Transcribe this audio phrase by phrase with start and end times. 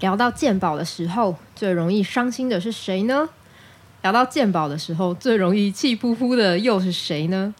[0.00, 3.28] 聊到鉴宝的时候，最容易伤心的是谁呢？
[4.02, 7.54] 聊到鉴宝的时候，最容易气扑扑的又是谁呢？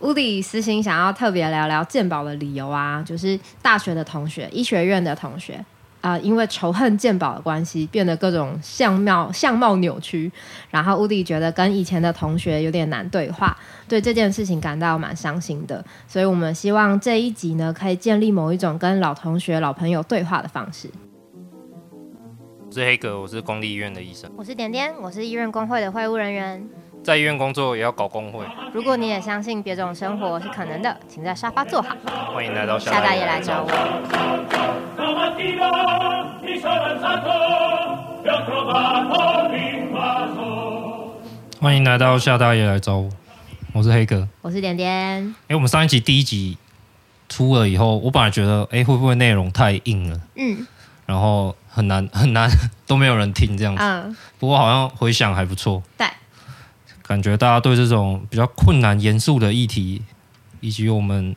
[0.00, 5.64] 乌迪私心想要特别聊聊鉴宝的理由啊，就是大学的同学、医学院的同学。
[6.02, 10.30] 啊、因为仇恨鉴宝的关系，变得各种相貌相貌扭曲。
[10.70, 13.56] 然后乌迪觉得跟以前的同学有点难对话，
[13.88, 15.84] 对这件事情感到蛮伤心的。
[16.06, 20.88] 所以我们希望这一集呢，可以建立某一种跟老同学、老朋友对话的方式。
[22.76, 24.30] 我是黑格，我是公立医院的医生。
[24.36, 26.62] 我是点点，我是医院工会的会务人员。
[27.02, 28.44] 在医院工作也要搞工会。
[28.70, 31.96] 如果你也相信别种生活是可能的，请在沙发坐好。
[32.34, 33.68] 欢迎来到夏大爷来找我。
[41.58, 43.08] 欢迎来到夏大爷来找我。
[43.72, 44.92] 我是黑哥，我是点点。
[44.92, 46.58] 哎、欸，我们上一集第一集
[47.26, 50.20] 出了以后，我本来觉得，哎、欸，会不会内容太硬了？
[50.34, 50.66] 嗯。
[51.06, 52.50] 然后很难很难，
[52.86, 53.82] 都没有人听这样子。
[53.82, 54.14] 嗯。
[54.38, 55.82] 不过好像回响还不错。
[55.96, 56.06] 对。
[57.02, 60.02] 感觉大家对这种比较困难、严肃的议题，
[60.60, 61.34] 以及我们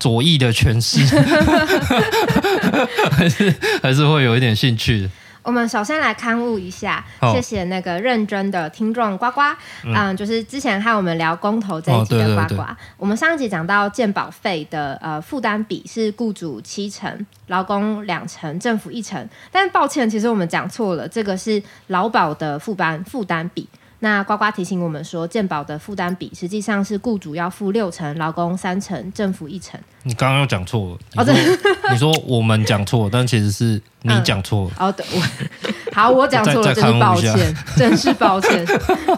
[0.00, 1.04] 左翼的诠释，
[3.12, 5.10] 还是还是会有一点兴趣的。
[5.42, 9.40] 我们首先来刊物一下，谢谢那个认真的听众呱呱，
[9.84, 12.40] 嗯，嗯，就是之前和我们聊公投这一集的呱呱。
[12.40, 19.28] 哦，对对对，我们上一集讲到健保费的呃负担比是雇主七成，劳工两成，政府一成。
[19.50, 23.68] 但是抱歉，其实我们讲错了，这个是劳保的负担负担比。
[24.04, 29.78] 那呱呱提醒我们说，健保的负担比实际上是雇主要付六成，劳工三成，政府一成。
[30.02, 31.46] 你刚刚又讲错了，你说、哦、
[31.92, 34.70] 你说我们讲错，但其实是你讲错了。
[34.80, 35.22] 嗯、哦，对，我
[35.94, 38.66] 好，我讲错了，真是抱歉，真是抱歉。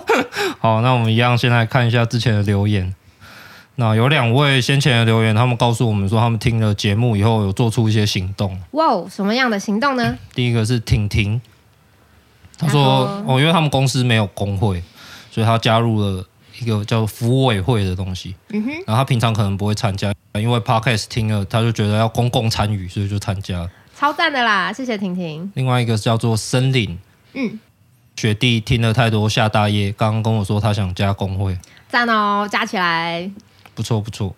[0.61, 2.95] 好，那我们一样先来看一下之前的留言。
[3.77, 8.61] 那有两位先前的留言，他们告诉我们说，他们听了节目以后有做出一些行动。
[8.73, 10.05] 哇，什么样的行动呢？
[10.11, 11.41] 嗯、第一个是婷婷。
[12.57, 14.83] 他说：“哦，因为他们公司没有工会，
[15.31, 16.25] 所以他加入了
[16.61, 18.35] 一个叫福委会的东西。
[18.51, 23.69] 嗯哼，然后他平常可能不会参加，因为 Podcast 听了，他就觉得要公共参与，所以就参加。
[23.97, 25.51] 超赞的啦，谢谢婷婷。
[25.55, 26.99] 另外一个叫做森林，
[27.33, 27.59] 嗯，
[28.17, 33.31] 雪弟听了太多夏大爷，刚刚跟我说他想加工会，赞哦，加起来，
[33.75, 34.35] 不错不错。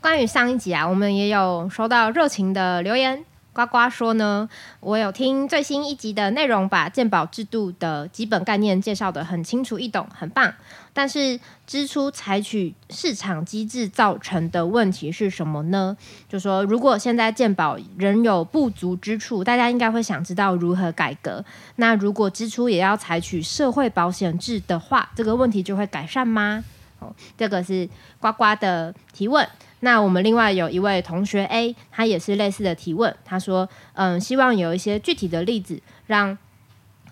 [0.00, 3.24] 关于上一集啊，我们也有收到热情的留言。”
[3.66, 4.48] 呱呱说呢，
[4.80, 10.52] 我有听最新一集的内容，把健保制度的基本概念介绍得很清楚易懂，很棒。
[10.92, 15.96] 但是支出采取市场机制造成的问题是什么呢？
[16.28, 21.44] 就说如果现在健保仍有不足之处，大家应该会想知道如何改革。
[21.76, 26.64] 那如果支出也要采取社会保险制的话，这个问题就会改善吗？
[26.98, 27.88] 哦，这个是
[28.18, 29.46] 呱呱的提问。
[29.80, 33.14] 那我们另外有一位同学 A，他也是类似的提问。
[33.24, 36.36] 他说：“嗯，希望有一些具体的例子，让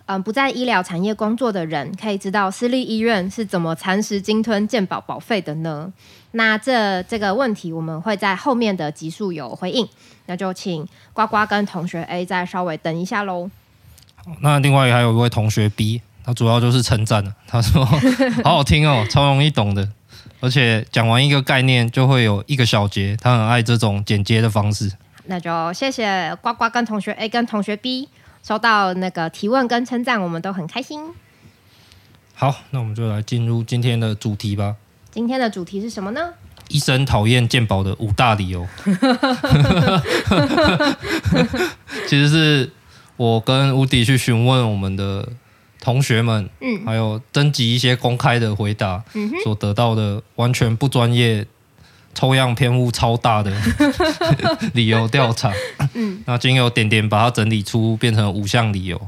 [0.06, 5.92] 嗯不在医疗产业工作的人可以知道私立医院是怎么蚕食鲸吞健保保费的呢？”
[6.32, 9.88] 那这这个问题我们会在后面的集数有回应。
[10.26, 13.50] 那就请呱呱跟同学 A 再稍微等一下喽。
[14.42, 17.34] 那另外还有一位同学 B，他主要就是称赞了。
[17.46, 17.82] 他说
[18.44, 19.88] ：“好好听哦，超容易懂的。”
[20.40, 24.92] 而且讲完一个概念就会有一个小节，他很爱这种剪接的方式。
[25.26, 28.08] 那就谢谢呱呱跟同学 A 跟同学 B
[28.42, 31.12] 收到那个提问跟称赞，我们都很开心。
[32.34, 34.76] 好，那我们就来进入今天的主题吧。
[35.10, 36.20] 今天的主题是什么呢？
[36.68, 38.66] 医生讨厌健保的五大理由。
[42.06, 42.70] 其实是
[43.16, 45.28] 我跟吴迪去询问我们的。
[45.80, 51.46] 同学们，嗯，还有征集一些公开的回答，嗯，所得到的完全不专业、
[52.14, 53.52] 抽样偏误超大的
[54.74, 55.52] 理由调查，
[55.94, 59.00] 嗯，那经由点点把它整理出变成五项理由，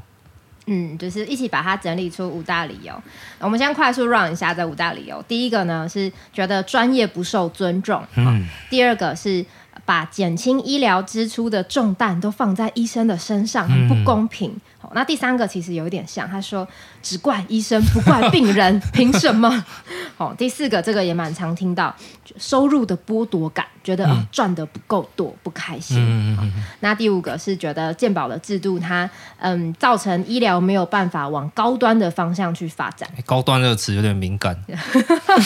[0.67, 2.93] 嗯，就是一起把它整理出五大理由。
[3.41, 5.23] 我们先快速 run 一下这五大理由。
[5.27, 9.45] 第一个呢是觉得专业不受尊重，嗯，第二个是
[9.85, 14.51] 把减轻医疗支出的重担都放在医生的身上，很不公平。
[14.51, 14.61] 嗯
[14.93, 16.67] 那第三个其实有一点像，他说
[17.01, 19.65] 只怪医生不怪病人，凭什么？
[20.17, 21.95] 哦，第四个这个也蛮常听到，
[22.39, 25.99] 收入的剥夺感，觉得、嗯、哦赚的不够多，不开心。
[25.99, 26.65] 嗯嗯嗯嗯。
[26.81, 33.09] 那第五个是觉得健保的制度它嗯造成医疗没有办法往高端的方向去发展。
[33.25, 34.59] 高端这个词有点敏感，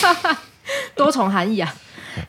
[0.95, 1.71] 多重含义啊。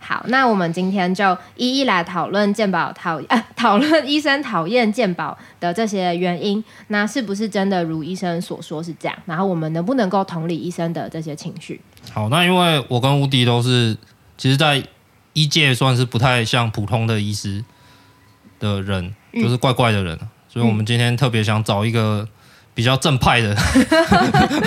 [0.00, 9.16] 好，那我们今天就一一来讨论健保讨呃讨论医生讨厌健保的这些原因，那是不是真的如医生所说是这样？
[9.26, 11.80] 然后我们能不能够同理医生的这些情绪？
[12.12, 13.96] 好，那因为我跟吴迪都是，
[14.36, 14.82] 其实，在
[15.32, 17.64] 医界算是不太像普通的医师
[18.58, 22.26] 的人，就是怪怪的人，嗯、所以我们今天特别想找一个
[22.76, 23.56] 比较正派的，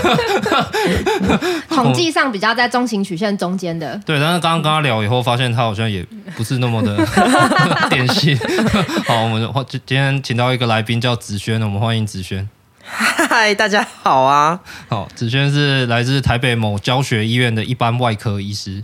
[1.70, 3.96] 统计上比较在中型曲线中间的。
[4.04, 6.04] 对，但是刚刚跟他聊以后，发现他好像也
[6.36, 6.98] 不是那么的
[7.92, 8.36] 典型。
[9.06, 12.50] 好，我们今天请到一个来宾叫子轩，我们欢迎子轩。
[12.82, 14.60] 嗨，大家好啊！
[14.88, 18.84] 好，子轩是来自台北某教学医院的一般外科医师，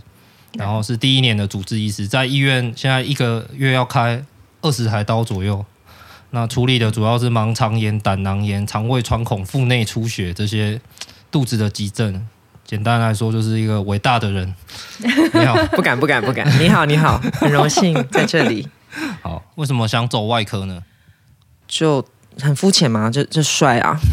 [0.52, 4.24] 然后是第一年的主治医师，在医院现在一个月要开
[4.62, 5.64] 二十台刀左右。
[6.30, 10.80] 那处理的主要是盲肠炎、胆囊炎、肠胃穿孔、腹内出血这些
[11.30, 12.26] 肚子的急症。
[12.64, 14.54] 简单来说，就是一个伟大的人。
[15.32, 16.46] 你好，不敢不敢不敢。
[16.60, 18.68] 你好你好，很 荣幸在这里。
[19.22, 20.82] 好，为什么想走外科呢？
[21.68, 22.04] 就。
[22.38, 23.10] 很肤浅嘛？
[23.10, 23.96] 就就帅啊！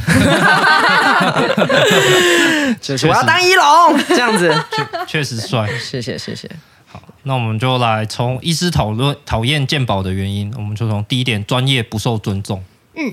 [2.80, 5.69] 就是我要当一龙这样子，确确实帅。
[5.77, 6.50] 谢谢谢谢。
[6.94, 12.63] 好，那我们就来从医师讨论讨厌鉴宝的原因，我们就从第一点，专业不受尊重。
[12.95, 13.12] 嗯，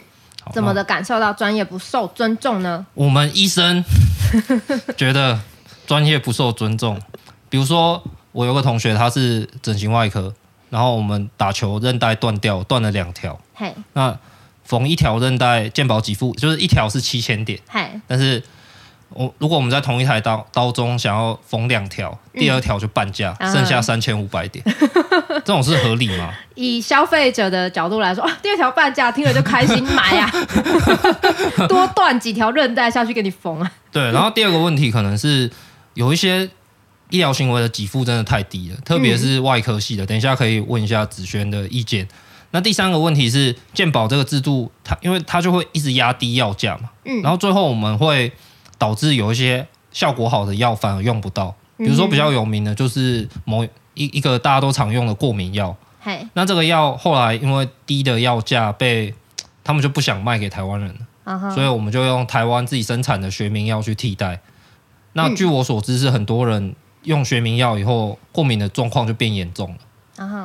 [0.53, 2.87] 怎么的感受到专业不受尊重呢？
[2.93, 3.83] 我们医生
[4.97, 5.41] 觉得
[5.87, 7.01] 专业不受尊重。
[7.49, 10.35] 比如说，我有个同学他是整形外科，
[10.69, 13.41] 然后我们打球韧带断掉，断了两条。
[13.55, 14.19] 嘿，那。
[14.63, 17.59] 缝一条韧带，健保几副就是一条是七千点。
[17.67, 18.41] 嗨，但是
[19.13, 24.65] 我如果我们在同一台刀刀中想要缝两条，第二条就半价，嗯、剩下三千五百点，
[25.45, 26.33] 这种是合理吗？
[26.55, 30.31] 以消费者的角度来说，啊、第二条半价，听了就开心买啊，
[31.69, 33.73] 多断几条韧带下去给你缝啊。
[33.91, 35.51] 对，然后第二个问题可能是
[35.95, 36.49] 有一些
[37.11, 40.07] 医疗行为的给付真的太低了，特别是外科系的。
[40.07, 42.07] 等一下可以问一下子轩的意见。
[42.53, 48.33] 那第三个问题是健保这个制度，它因为它就会一直压低药价嘛，嗯，然后最后我们会
[48.81, 53.63] 导致有一些效果好的药反而用不到，比如说比较有名的就是某
[53.93, 59.15] 一一个大家都常用的过敏药，嘿，那这个药后来因为低的药价被
[59.63, 60.89] 他们就不想卖给台湾人
[61.25, 64.41] 了，所以我们就用台湾自己生产的学名药去替代。
[65.13, 69.77] 那据我所知是很多人用学名药以后过敏的状况就变严重了。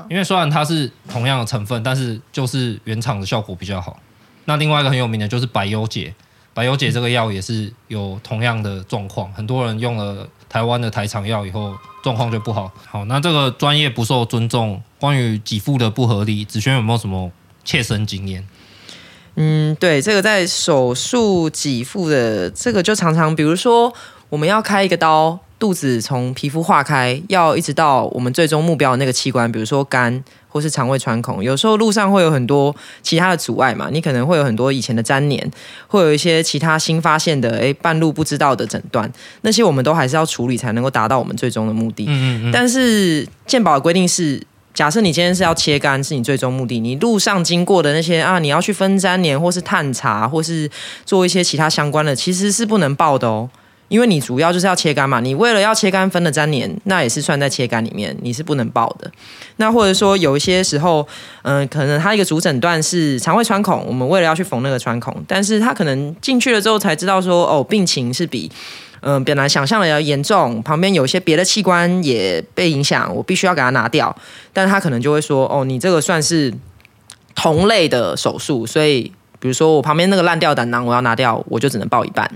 [0.09, 3.99] 因为虽然它是同样的成分，但是就是原厂的效果比较好。
[4.45, 6.13] 那另外一个很有名的就是百优解，
[6.55, 12.71] 白油解这个药也是有同样的状况，很多人用了台湾的台厂药以后状况就不好。
[12.87, 17.29] 好，那这个专业不受尊重，关于给付的不合理，子轩有没有什么
[17.65, 18.47] 切身经验？
[19.35, 23.93] 嗯，对，这个在手术给付的这个就常常，比如说
[24.29, 25.37] 我们要开一个刀。
[25.57, 30.21] 肚子从皮肤化开，要一直到我们最终目标的那个器官，比如说肝
[30.55, 32.73] 或是肠胃穿孔，有时候路上会有很多
[33.03, 35.51] 其他的阻碍嘛，你可能会有很多以前的粘连，
[35.85, 39.11] 会有一些其他新发现的，诶，半路不知道的诊断，
[39.41, 42.05] 那些我们都还是要处理才能够达到我们最终的目的。
[42.07, 42.51] 嗯嗯嗯。
[42.53, 44.41] 但是健保的规定是，
[44.73, 50.71] 假设你今天是要切肝，是你最终目的，你路上经过的那些啊，你要去分粘连或是探查或是
[51.05, 53.49] 做一些其他相关的，其实是不能报的哦。
[53.87, 59.11] 因为你主要就是要切肝嘛，你为了要切肝分的粘连，那也是算在切肝里面，你是不能报的。
[59.57, 61.07] 那或者说有一些时候，
[61.43, 68.51] 嗯、可能他一个主诊断是肠胃穿孔，我们为了要去缝那个穿孔，但是他可能进去了之后才知道说，哦，病情是比
[69.07, 74.15] 嗯、本来想象的要严重，旁边有一些别的器官也被影响，我必须要给他拿掉。
[74.51, 76.51] 但他可能就会说，哦，你这个算是
[77.35, 79.03] 同类的手术，所以
[79.39, 82.27] 比如说我旁边那个烂掉胆囊我要拿掉，我就只能报一半。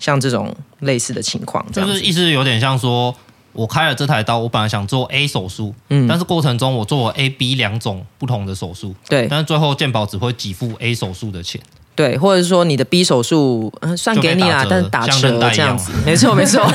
[0.00, 3.14] 像这种类似的情况，就是意思有点像说，
[3.52, 11.60] 我开了这台刀，我本来想做 A 手术，嗯，但是过程中我做了 A、B 两种不同的手术，对，但是最后健保只会给付 A 手术的钱，
[11.94, 16.66] 对，或者是说你的 B 手术，嗯，算给你啦，但是打折这样子，没错没错，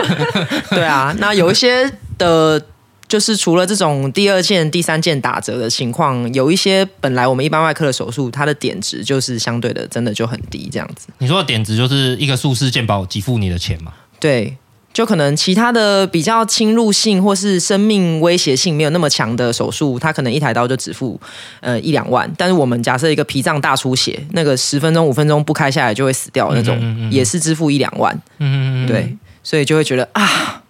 [0.70, 2.62] 对啊，那有一些的。
[3.10, 11.08] 就是除了这种第二件、第三件打折的情况，有一些本来我们一般外科的手术，它的点值就是相对的，真的就很低，这样子。
[11.18, 13.92] 你说的点值就是一个术式健保给付你的钱嘛？
[14.20, 14.56] 对，
[14.92, 21.20] 就可能其他的比较侵入性或是生命威胁性没有那么强的手术，它可能一台刀就只付
[21.58, 22.32] 呃一两万。
[22.38, 28.14] 但是我们假设一个脾脏大出血，那个十分钟、五分钟不开下来就会死掉那种，嗯嗯嗯嗯也是支付一两万。
[28.38, 30.62] 嗯嗯嗯嗯对，所以就会觉得啊。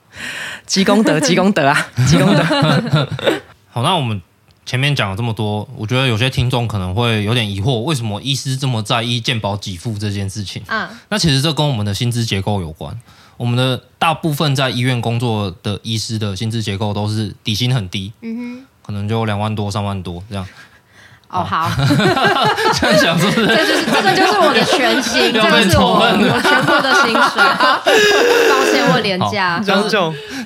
[0.71, 2.45] 积功德， 积功德啊，积功德。
[3.67, 4.23] 好，那我们
[4.65, 10.63] 前面讲了这么多，我觉得有些听众可能会有点疑惑，为什么医师这么在意健保给付这件事情？
[10.69, 12.97] 啊，那其实这跟我们的薪资结构有关。
[13.37, 20.47] 我们的大部分在医院工作的医师的薪资结构都是底薪很低，嗯哼，可能就两万多、三万多这样。
[21.31, 21.71] 哦，好，
[22.75, 23.47] 这样想是不是？
[23.47, 27.41] 这就是这个就是我的全薪， 这个是我我全部的薪水。
[28.51, 29.63] 抱歉，我廉价。
[29.65, 29.97] 但是，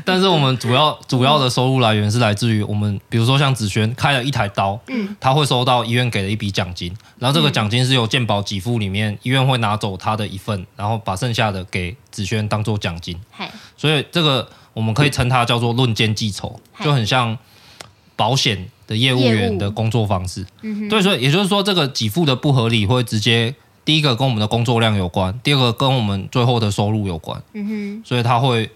[0.05, 13.19] 但是我们主要主要的收入来源是来自于我们，比如说像子轩开了一台刀，嗯，他会收到医院给的一笔奖金，然后这个奖金是由健保给付里面，医院会拿走他的一份，然后把剩下的给子轩当做奖金。
[13.79, 17.39] 所以这个我们可以称它叫做论件计酬，就很像
[18.17, 28.71] 保险的业务员的工作方式，嗯，对，所以也就是说，这个给付的不合理会直接第一个跟我们的工作量有关，第二个跟我们最后的收入有关，嗯哼，所以他会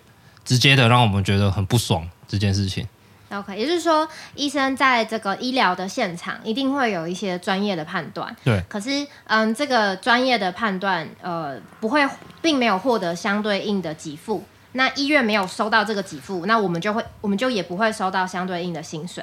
[0.45, 2.87] 直接的让我们觉得很不爽这件事情。
[3.31, 8.59] OK，也就是说，医生在这个医疗的现场一定会有一些专业的判断，对。
[8.71, 12.09] 可是，嗯，这个专业的判断，呃，不会，
[12.41, 14.43] 并没有获得相对应的给付。
[14.73, 19.23] 那医院没有收到这个给付，那我们就会，我们就也不会收到相对应的薪水。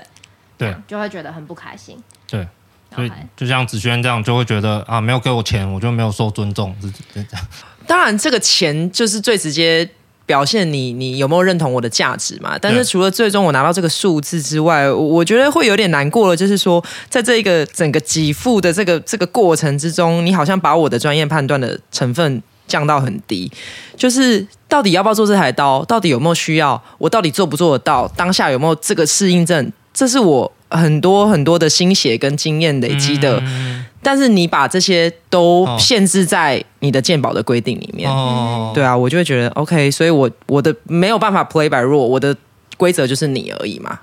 [0.58, 1.98] 对，就会觉得很不开心。
[2.28, 2.48] 对，
[2.94, 7.46] 所以就像子轩这样，就会觉得啊，没有给我钱，我就没有受尊重，是 这样。
[7.88, 9.88] 当然，这个钱就是最直接
[10.26, 12.58] 表现你你有没有认同我的价值嘛。
[12.60, 23.52] 但是除了最终我拿到这个数字之外，我觉得会有点难过了，就是说，在这一个整个给付的这个这个过程之中，你好像把我的专业判断的成分降到很低。
[23.96, 25.86] 就是到底要不要做这台刀？
[25.86, 26.82] 到底有没有需要？
[26.98, 28.08] 我到底做不做得到？
[28.18, 29.72] 当下有没有这个适应症？
[29.96, 42.36] 这是我很多很多的心血跟经验累积的，嗯、但是你把这些都限制在你的鉴宝的规定里面，哦、对啊，我就会觉得 OK，所以我我的没有办法 play by rule，我的
[42.78, 44.02] 规则就是你而已嘛。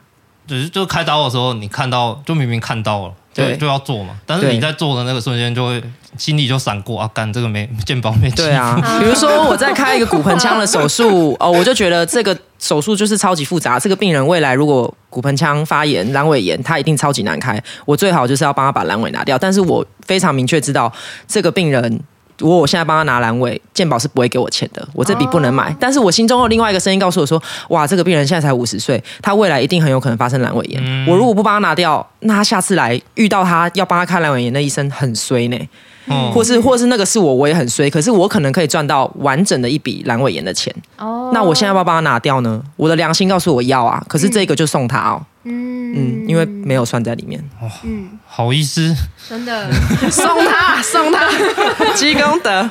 [0.49, 3.15] 只是就开刀的时候，你看到就明明看到了。
[3.35, 4.19] 对，就要做嘛。
[4.27, 5.83] 但是你在做的那个瞬间，就会
[6.19, 8.31] 心里就闪过啊，干这个没健保没。
[8.33, 13.79] 对啊， 比如说我在开一个骨盆腔的手术 哦，我就觉得这个手术就是超级复杂。
[13.79, 17.63] 这个病人未来如果骨盆腔发炎、阑尾炎，他一定超级难开。
[17.85, 19.39] 我最好就是要帮他把阑尾拿掉。
[19.39, 20.93] 但是我非常明确知道
[21.27, 22.01] 这个病人。
[22.39, 25.67] 如果我现在帮他拿阑尾，健保是不会给我钱的，我这笔不能买。
[25.67, 25.75] Oh.
[25.79, 30.83] 但是我心中有另外一个声音告诉我说：“哇，这个病人现在才五十岁，他未来一定很有可能发生阑尾炎。
[30.85, 35.69] 嗯、我如果不帮他拿掉，那他下次来遇到他要帮他开阑尾炎的医生很衰呢。
[36.07, 37.89] 嗯、或是或是那个是我，我也很衰。
[37.89, 40.75] 可是我可能可以赚到完整的一笔阑尾炎的钱。
[40.99, 41.35] 哦，oh.
[41.35, 42.63] 那我现在要不要帮他拿掉呢？
[42.77, 45.23] 我的良心告诉我要啊，可是这个就送他哦。
[45.45, 47.41] 嗯嗯，因为没有算在里面。
[47.61, 48.09] 哦、嗯。
[48.25, 48.95] 好意思，
[49.29, 49.71] 真的
[50.09, 51.29] 送他送他
[51.95, 52.71] 积功德。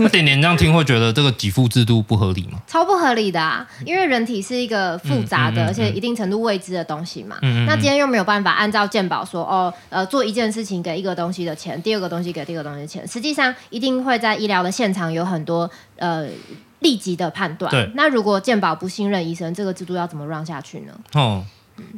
[0.00, 2.58] 那点点这样听会觉得这个给付制度不合理吗？
[2.66, 3.64] 超不合理的啊！
[3.84, 7.36] 因为人体是一个复杂的，嗯嗯嗯嗯、而且一定程度未知的东西嘛。
[7.42, 13.06] 嗯嗯嗯、那今天又没有办法按照鉴宝说哦，呃，做一件事情给一个东西的钱，第二个东西给第二个东西钱。
[13.06, 16.26] 实际上一定会在医疗的现场有很多呃
[16.80, 17.70] 立即的判断。
[17.70, 17.90] 对。
[17.94, 20.92] 那如果健保不信任医生，这个制度要怎么 run 下去呢？
[21.14, 21.44] 哦，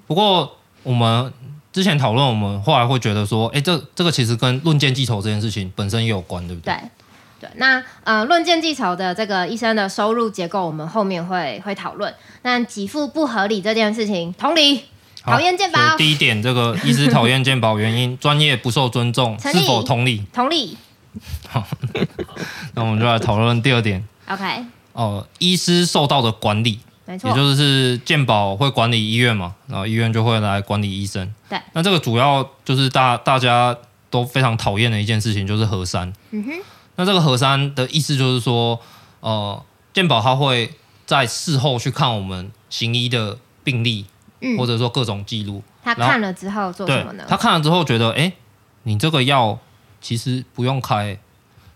[0.06, 1.32] 不过我们。
[1.70, 6.74] 之前讨论，我们后来会觉得说，哎，这这个其实跟论件计酬这件事情本身也有关，对不对？
[6.74, 7.50] 对，对。
[7.56, 12.12] 那呃，论件计酬的这个医生的收入结构，我们后面会会讨论。
[12.42, 14.86] 那给付不合理这件事情，同理，
[15.28, 15.96] 讨厌鉴宝。
[15.96, 20.24] 第一点，这个 医师讨厌鉴宝原因，专业不受尊重，是否同理？
[20.32, 20.76] 同理。
[21.48, 21.66] 好，
[22.74, 24.06] 那我们就来讨论第二点。
[24.28, 24.44] OK。
[24.92, 26.80] 哦，医师受到的管理。
[27.04, 31.32] 没错，也就是健保会管理医院嘛，然后医院就会来管理医生。
[31.48, 33.74] 对，那这个主要就是大大家
[34.10, 36.12] 都非常讨厌的一件事情，就是核三。
[36.32, 36.52] 嗯哼，
[36.96, 38.78] 那这个核三的意思就是说，
[39.20, 40.70] 呃，健保它会
[41.06, 44.04] 在事后去看我们行医的病历，
[44.40, 45.62] 嗯，或者说各种记录。
[45.82, 47.24] 他看了之后做什么呢？
[47.28, 48.32] 他看了之后觉得，哎，
[48.82, 49.58] 你这个药
[50.00, 51.18] 其实不用开，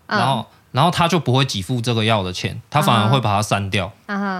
[0.07, 3.91] 嗯、然后然后他就不会给付这个药的钱，他反而会把它删掉。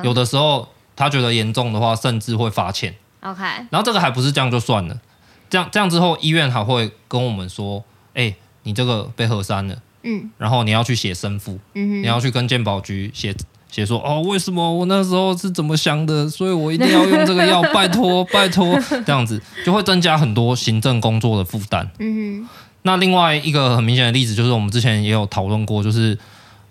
[0.03, 0.67] 有的时候。
[0.95, 2.93] 他觉得严重的话，甚至会罚钱。
[3.21, 5.01] OK，然后这个还不是这样就算了，
[5.49, 13.35] 这样这样之后，医院还会跟我们说：“哎，你这个被核删了，嗯，然后你要去写申复，嗯哼，你要去跟鉴宝局写
[13.73, 21.89] 写说，哦，为什么我那时候是怎么想的，所以我一定要用这个药， 拜托拜托，这样子就会增加很多行政工作的负担。
[21.97, 22.49] 嗯哼，
[22.83, 26.15] 那另外一个很明显的例子就是我们之前也有讨论过，就是。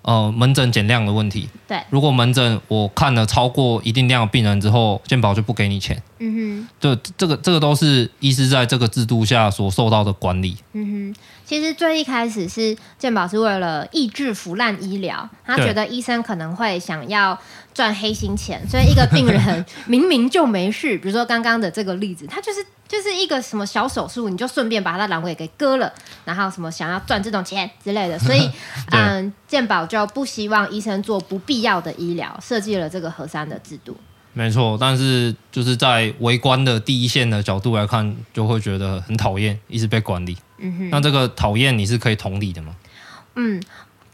[0.04, 1.48] 呃，门诊减量的问题。
[1.68, 6.02] 对，如果门诊我看了超过一定量的病人之后，健保就不给你钱。
[6.18, 10.56] 嗯哼，就这个这个都是医师在这个制度下所受到的管理。
[10.72, 11.20] 嗯哼，
[11.52, 17.38] 其实最一开始是健保是为了抑制腐烂医疗，他觉得医生可能会想要
[17.74, 22.64] 赚黑心钱，所以一个病人 明明就没事，比如说刚刚的这个例子，他就是。
[22.88, 25.90] 就是一个什么小手术，你就顺便把他的阑尾给割了，
[26.26, 28.46] 然后什么想要赚这种钱之类的，所以
[28.92, 33.96] 嗯，健保就不希望医生做不必要的医疗，设计了这个核酸的制度。
[34.34, 40.34] 没错，但是就是在围观的第一线的角度来看，就会觉得很讨厌，一直被管理。
[40.56, 42.74] 嗯哼，那这个讨厌你是可以同理的吗？
[43.34, 43.62] 嗯，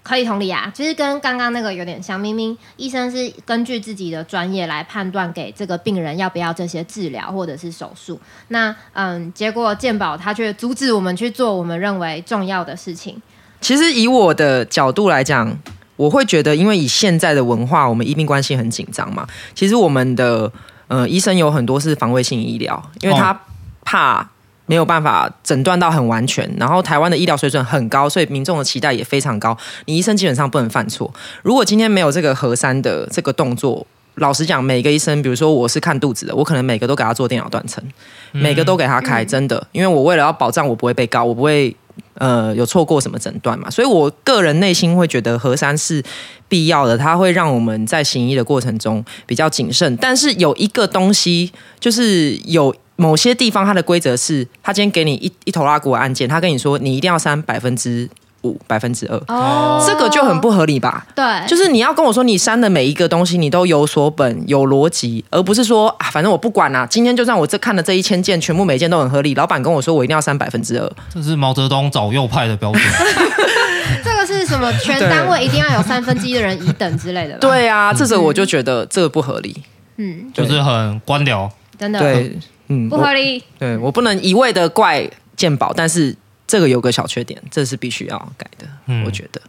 [0.02, 2.18] 可以同理啊，其实跟刚刚那个有点像。
[2.18, 13.22] 明明医生是根据自己的专业来判断给这个病人要不要这些治疗或者是手术，那嗯，结果健保他却阻止我们去做我们认为重要的事情。
[13.60, 15.56] 其实以我的角度来讲。
[15.98, 19.26] 我会觉得，因为以现在的文化，我们医病关系很紧张嘛。
[19.52, 20.50] 其实我们的
[20.86, 23.38] 呃医生有很多是防卫性医疗，因为他
[23.84, 24.26] 怕
[24.66, 26.48] 没有办法诊断到很完全。
[26.56, 29.58] 然后台湾的医疗水准很高，所以民众的期待也非常高。
[29.86, 31.12] 你医生基本上不能犯错。
[31.42, 37.82] 如果今天没有这个核三的这个动作，老实讲，每个医生，比如说我是看肚子的，我可能每个都给他做电脑断层，
[38.30, 41.74] 每个都给他开，真的，因为我为了要保障我不会被告，我不会。
[42.18, 43.70] 呃，有错过什么诊断嘛？
[43.70, 46.02] 所以我个人内心会觉得核酸是
[46.48, 49.96] 必要的，它会让我们在行医的过程中比较谨慎。
[49.96, 58.08] 但是有一个东西，就是有某些地方它的规则是，他今天给你一一头拉骨的案件，他跟你说你一定要删百分之。
[58.42, 61.04] 五百分之二，哦，这个就很不合理吧？
[61.14, 66.86] 对，就是你要跟我说，你删的每一个东西，你都有所本、有逻辑，而不是说啊，反正我不管啦、啊。
[66.86, 72.82] 今天就算我这看的这一千件，全部每一件都很合理，老板跟我说我一定要删百分之二，这是毛泽东找右派的标准。
[74.04, 74.72] 这个是什么？
[74.74, 77.36] 全单位一定要有三分之一的人乙等之类的？
[77.40, 79.62] 对啊，这时候我就觉得这个不合理。
[79.96, 83.42] 嗯，就是很官僚，真的对，嗯，不合理。
[83.58, 86.14] 对我不能一味的怪鉴宝，但是。
[86.48, 88.66] 这个有个小缺点，这是必须要改的。
[88.86, 89.40] 嗯，我觉得。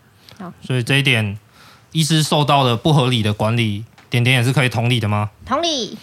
[0.62, 1.40] 所以这一点，
[1.94, 5.32] 医师受到的不合理的管理，点点也是可以同理的吗？
[5.46, 5.98] 同理。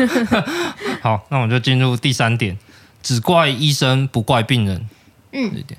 [1.02, 2.58] 好，那我们就进入第三点，
[3.02, 4.88] 只怪医生不怪病人。
[5.32, 5.78] 嗯，这点。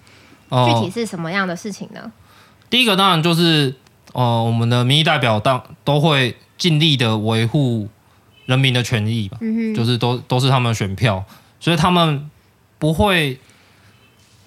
[0.50, 2.12] 哦，具体是什么样的事情呢？
[2.70, 3.76] 第一个当然就是，
[4.14, 7.90] 呃，我们的民意代表当都会尽力的维护
[8.46, 9.38] 人民的权益吧。
[9.42, 9.76] 嗯哼。
[9.76, 11.26] 就是都都是他们的选票，
[11.60, 12.30] 所以他们
[12.78, 13.40] 不会。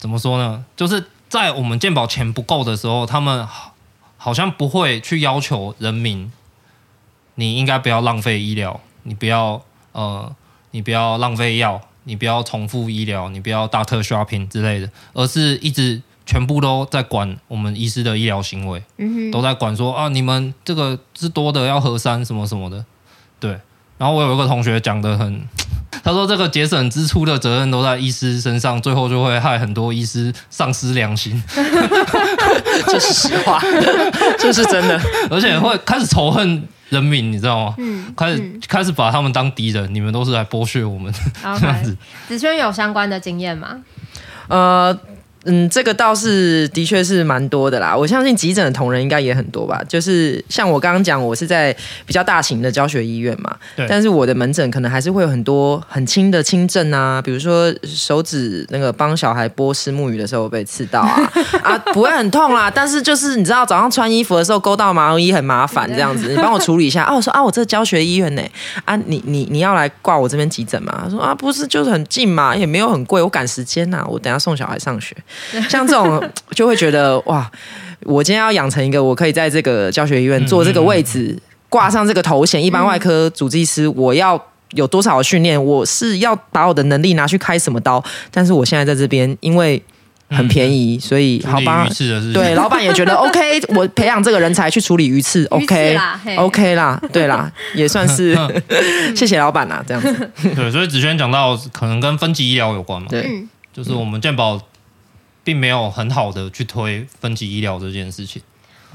[0.01, 0.65] 怎么说呢？
[0.75, 3.47] 就是在我们健保钱不够的时候，他们
[4.17, 6.33] 好像不会去要求人民，
[7.35, 10.35] 你应该不要浪费医疗，你不要呃，
[10.71, 22.85] 你不要浪费药，你不要重复医疗，你不要大特 shopping 之类的，而是一直全部都在管我们医师的医疗行为，嗯，都在管说啊，你们这个是多的要核三什么什么的，
[23.39, 23.61] 对。
[23.99, 25.47] 然后我有一个同学讲的很。
[26.03, 31.43] 他说：“这个节省支出的责任都在医师身上，最后就会害很多医师丧失良心。
[32.87, 33.61] 这是实话，
[34.39, 37.75] 这是真的， 而且会开始仇恨人民，你知道吗？
[37.79, 41.13] 嗯，开始、嗯、开始把他们当敌人，你们都是来剥削我们
[41.45, 41.61] Okay.
[41.61, 41.97] 这样子。
[42.29, 43.79] 子轩有相关的经验吗？
[44.49, 44.99] 呃。”
[45.45, 47.97] 嗯，这个倒是的确是蛮多的啦。
[47.97, 49.83] 我相信急诊的同仁应该也很多吧。
[49.89, 51.75] 就是像我刚刚讲，我是在
[52.05, 53.87] 比较大型的教学医院嘛，对。
[53.89, 61.33] 但是我的门诊可能还是会有很多很轻的轻症啊，比如说手指那个帮小孩剥虱目鱼的时候被刺到啊，
[61.65, 62.71] 啊不会很痛啦。
[62.71, 67.05] 但是就是你知道早上穿衣服的时候勾到毛衣很麻烦这样子，你帮我处理一下。
[67.05, 68.43] 啊，我说啊，我这教学医院呢，
[68.85, 71.01] 啊你你你要来挂我这边急诊吗？
[71.05, 75.17] 他说啊，不是，就是很近嘛，也没有很贵，我赶时间呐，我等下送小孩上学。
[75.69, 77.51] 像这种 就会觉得哇，
[78.05, 81.37] 我今天要养成一个，我可以在这个教学医院做这个位置，
[81.69, 85.63] 挂上这个头衔，一般外科主治医师，我要有多少的训练？
[85.63, 88.03] 我是要把我的能力拿去开什么刀？
[88.31, 89.83] 但是我现在在这边，因为
[90.31, 91.87] 很便宜，所以好吧，
[92.33, 98.39] 对，老板也觉得 OK，我培养这个人才去处理鱼刺，OK，OK 啦，OK 啦，对啦，也算是
[99.17, 100.31] 谢谢老板啦，这样子。
[100.55, 104.61] 对，所以子轩讲到可能跟分级医疗有关嘛，对，就是我们健保。
[105.51, 108.41] 并没有很好的去推分级医疗这件事情。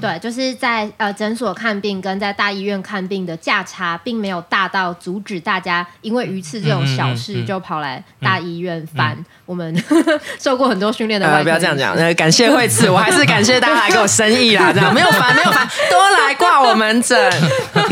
[0.00, 9.22] 对，就是在呃诊所看病跟在大医院看病的价差，并没有大到阻止大家因为鱼刺这种小事就跑来大医院翻。
[9.44, 9.84] 我们
[10.40, 11.94] 受过很多训练的不要这样讲。
[11.94, 14.72] 那感谢惠赐，我还是感谢大家来给我生意啦。
[14.72, 17.32] 这样没有烦，没有烦，多来挂我门诊。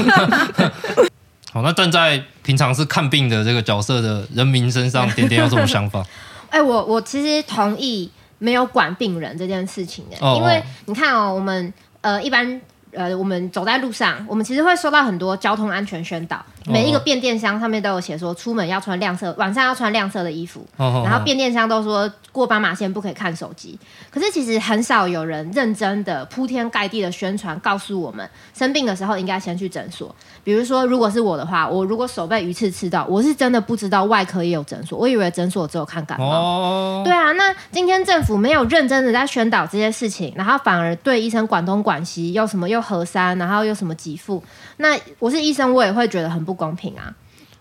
[1.52, 6.02] 好，那站在平常是看病的这个角色的人民身上，点点有什么想法？
[6.48, 8.10] 哎，我我其实同意。
[8.38, 12.60] 没有管病人这件事情的，因为你看哦，我们呃一般
[12.92, 23.78] 呃我们走在路上，我们其实会收到很多交通安全宣导，每一个变电箱上面都有写说出门要穿亮色，晚上要穿亮色的衣服，然后变电箱都说过斑马线不可以看手机。
[24.10, 30.14] 可是其实很少有人认真的铺天盖地的宣传，告诉我们生病的时候应该先去诊所。
[30.42, 36.26] 比如说，如果是我的话，我如果手被鱼刺刺到，我是真的不知道外科也有诊所，我以为诊所只有看感冒。
[36.26, 44.42] 哦，对啊，那今天政府没有认真的在宣导这些事情，然后反而对医生管东管西，又什么又核删，然后又什么给付，
[44.78, 47.12] 那我是医生，我也会觉得很不不公平啊！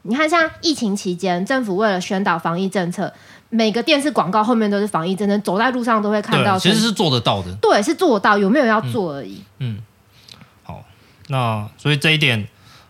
[0.03, 3.11] 你看，像疫情期间，政府为了宣导防疫政策，
[3.49, 6.59] 每个电视广告后面都是防疫政策，走在路上都会看到。
[6.59, 7.51] 其实是做得到的。
[7.61, 9.41] 对，是做得到，有没有要做而已。
[9.59, 9.83] 嗯，嗯，
[10.63, 10.83] 好，
[11.29, 12.47] 那所以这一点，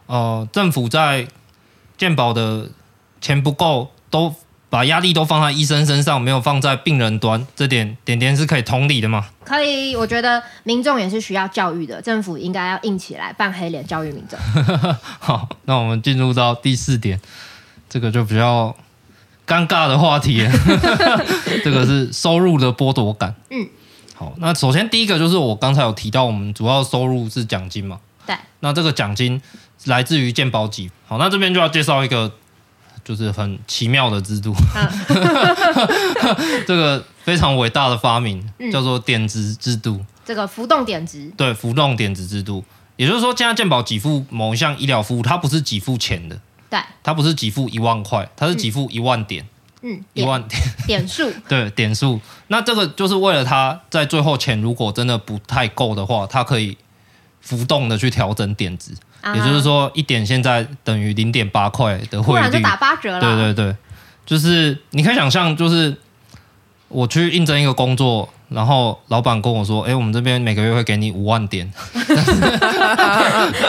[0.08, 1.28] 呃，政府在
[1.98, 2.70] 健保的
[3.22, 4.36] 钱不够都。
[4.74, 9.28] 把压力都放在医生身上，没有放在病人端，这点点点是可以同理的吗？
[9.46, 14.40] 可以，我觉得民众也是需要教育的，政府应该要硬起来，扮黑脸教育民众。
[15.20, 17.22] 好，那我们进入到第四点，
[17.88, 18.76] 这个就比较
[19.46, 20.52] 尴尬的话题了。
[21.64, 23.36] 这个是收入的剥夺感。
[23.52, 23.68] 嗯，
[24.16, 28.00] 好，那首先第一个就是我刚才有提到，我们主要收入是奖金嘛？
[28.26, 28.36] 对。
[28.62, 29.40] 那这个奖金
[29.86, 30.90] 来自于健保给。
[31.06, 32.32] 好，那这边就要介绍一个。
[33.04, 34.90] 就是很奇妙的制度，啊、
[36.66, 40.04] 这个非常伟大的发明叫做点值制度。
[40.26, 42.64] 这个浮动点值，对，浮动点值制度，
[42.96, 46.40] 也就是说，现在健保给付某一项医疗服务，它不是给付钱的，
[46.70, 49.46] 对，它不是给付一万块，它是给付一万点，
[49.82, 51.06] 嗯，一万点点。
[51.06, 52.22] 数， 对，点数。
[52.48, 56.78] 那这个就是为了它在最后钱如果真的不太够的话，它可以
[57.42, 58.92] 浮动的去调整点值。
[59.34, 63.22] 也就是说，一点现在等于零点八块的汇率，突然就打八折了。
[63.22, 63.76] 对对对，
[64.26, 65.96] 就是你可以想象，就是
[66.90, 71.72] 我去应征一个工作，然后老板跟我说：“哎，我们这边每个月会给你五万点。”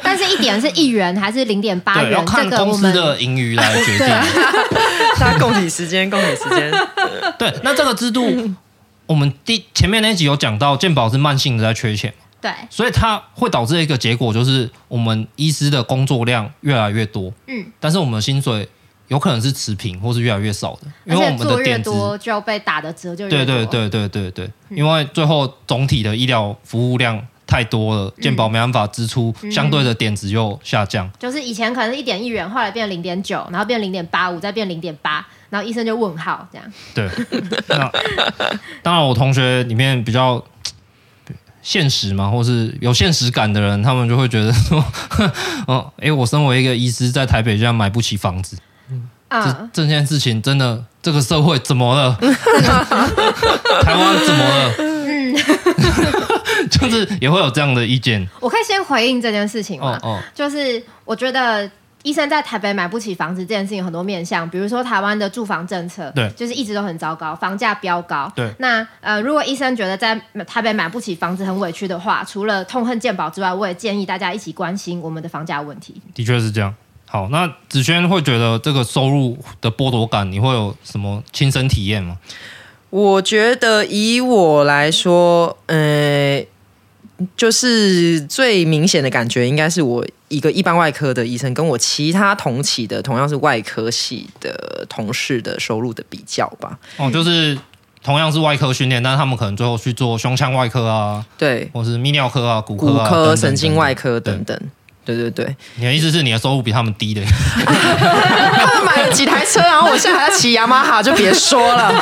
[0.03, 2.13] 但是一点是一元还是零点八元？
[2.13, 4.09] 要看公司的盈余来决定。
[5.17, 6.73] 他 共体时间，供体时间。
[7.39, 8.53] 对，那这个制度，
[9.07, 12.13] 我们第前面那集有讲到，健保是慢性的在缺钱。
[12.45, 18.69] 对，所以它会导致一个结果，就是我们医师的工作量越来越多，嗯，但是我们的薪水
[19.09, 36.73] 有可能是持平，或是越来越少的，因为我们的点子就被打的折就对对对对对对，因为最后总体的医疗服务量太多了，健保没办法支出，相对的点值又下降，就是以前可能是一点一元，后来变零点九，然后变零点八五，再变零点八，然后医生就问号这样。
[36.95, 37.09] 对，
[37.69, 37.91] 那
[38.83, 40.45] 当然我同学里面比较。
[41.65, 44.85] 现实嘛，或是有现实感的人，他们就会觉得说，
[45.67, 48.57] 哦，哎，我身为一个医师，在台北居然买不起房子，
[48.91, 52.15] 嗯，这这件事情真的，这个社会怎么了？
[53.83, 54.75] 台湾怎么了？
[54.79, 55.35] 嗯，
[56.71, 58.29] 就是也会有这样的意见。
[58.41, 59.99] 我可以先回应这件事情吗？
[60.03, 61.69] 哦，哦，就是我觉得。
[62.05, 68.31] 医生在台北买不起房子这件事情有很多面向，比如说台湾的住房政策，对，就是一直都很糟糕，房价飙高。
[68.37, 70.15] 对，那呃，如果医生觉得在
[70.47, 75.95] 台北买不起房子很委屈的话，除了痛恨健保之外，我也建议大家一起关心我们的房价问题。
[76.15, 76.75] 的确是这样。
[77.07, 82.19] 好，那子轩会觉得这个收入的剥夺感，你会有什么亲身体验吗？
[82.91, 86.45] 我觉得以我来说，呃。
[87.37, 96.79] 就是最明显的感觉，应该是我一个一般外科的医生，跟我其他同期的同样是外科系的同事的收入的比较吧。
[96.97, 97.57] 哦，就是
[98.03, 104.61] 同样是外科训练，但是他们可能最后去做胸腔外科啊，对，或是泌尿科啊、骨科、啊、骨科、神经外科等等。
[105.05, 107.23] 对对对，你的意思是你的收入比他们低的？
[107.65, 111.93] 他们买了几台车，然后我现在还要骑雅马哈，就别说了。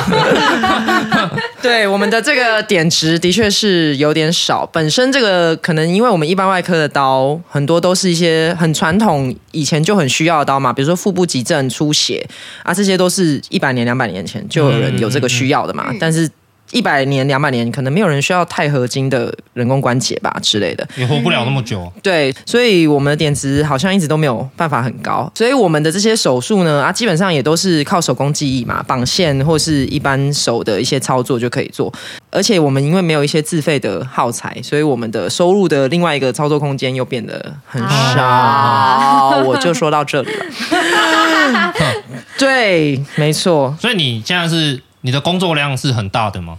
[1.61, 4.65] 对，我们的这个点值的确是有点少。
[4.67, 12.27] 本身这个可能因为我们一般外科的刀很多都是一些很传统，以前就很需要的刀嘛，比如说腹部急症、出血
[12.63, 16.29] 啊，这些都是一百年、两百年前就有人有这个需要的嘛，嗯嗯嗯、但是。
[16.73, 21.91] 一百年、两百年，可能没有人需要钛合金的人工关节吧之类的，也活不了那么久。
[22.01, 25.31] 对，所以我们的点值好像一直都没有办法很高。
[25.35, 31.93] 所以我们的这些手术呢，啊，基本上也都是靠手工技艺嘛，绑线或是一般手的一些操作就可以做。
[32.31, 37.81] 而且我们因为没有一些自费的耗材，所以我们的收入的另外一个操作空间又变得很
[38.15, 38.23] 少。
[38.23, 41.73] 啊、我就说到这里了。
[42.39, 43.75] 对，没错。
[43.79, 44.81] 所以你现在是。
[45.03, 46.57] 你的工作量是很大的吗？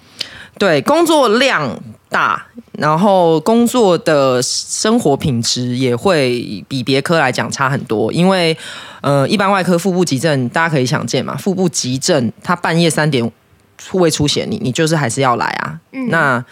[0.57, 1.77] 对，工作量
[2.09, 2.47] 大，
[2.79, 8.13] 然后工作的生活品质也会比别科来讲差很多。
[8.13, 8.57] 因为，
[9.01, 13.29] 呃，一般外科腹部急症，大家可以想见嘛，腹部急症，他半夜三点
[13.93, 15.81] 胃出血，你你就是还是要来啊。
[15.93, 16.45] 嗯，那。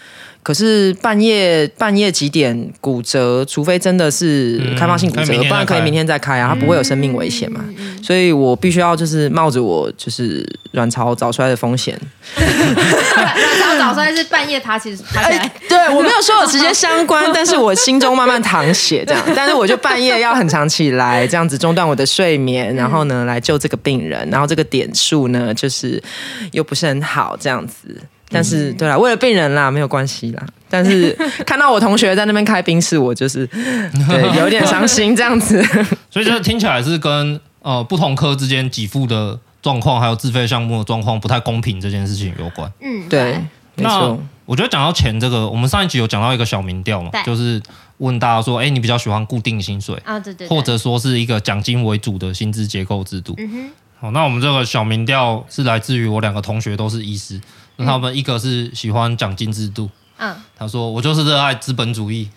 [0.43, 7.63] 可是半夜半夜几点骨折，除非真的是开放性骨折，嗯、不然可以明天再开啊，它不会有生命危险嘛。
[7.77, 11.97] 嗯、所以我必须要就是冒着我就是卵巢早衰的风险。
[12.35, 26.03] 卵巢早衰是半夜爬起爬起来，欸、对我没有说有直接相关， 但是我心中慢慢淌血这样，但是我就半夜要很长起来，这样子中断我的睡眠，然后呢来救这个病人，然后这个点数呢就是
[26.51, 27.95] 又不是很好这样子。
[28.33, 30.43] 但是对啦，为了病人啦，没有关系啦。
[30.69, 31.15] 但是
[31.45, 35.63] 看到我同学在那边开冰室，我就是对有点伤心这样子。
[36.09, 42.71] 所以这听起来是跟呃不同科之间给付的状况，还有自费项目的状况不太公平这件事情有关。
[42.81, 43.39] 嗯，对。
[43.75, 47.61] 那我觉得讲到钱这个，我们上一集有讲到一个小民调嘛，就是
[47.97, 50.19] 问大家说，哎，你比较喜欢固定薪水啊？
[50.19, 50.47] 对对。
[50.47, 53.33] 或者说是一个奖金为主的薪资结构制度。
[53.37, 53.71] 嗯哼。
[53.99, 57.39] 好，那我们这个小民调是来自于我两个同学都是医师，
[57.77, 59.89] 那他们一个是喜欢奖金制度。
[60.17, 62.29] 嗯，他说我就是热爱资本主义。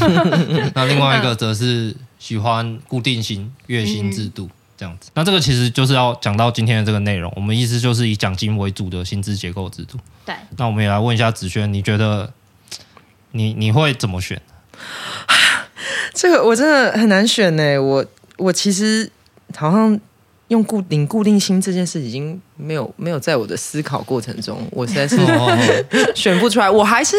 [0.74, 5.10] 那另外一个则是喜欢固定型月薪制度这样子。
[5.14, 7.32] 那这个其实就是要讲到今天的这个内容。
[7.34, 9.98] 我们意思就是以奖金为主的薪资结构制度。
[10.26, 10.34] 对。
[10.58, 12.30] 那我们也来问一下子轩，你觉得
[13.32, 14.40] 你你会怎么选？
[16.12, 17.78] 这个我真的很难选呢。
[17.82, 18.04] 我
[18.36, 19.10] 我其实
[19.56, 19.98] 好像。
[20.48, 25.16] 用固定固定薪这件事已经没有没有在我的思考过程中，我实在是
[26.14, 26.70] 选不出来。
[26.70, 27.16] 我还是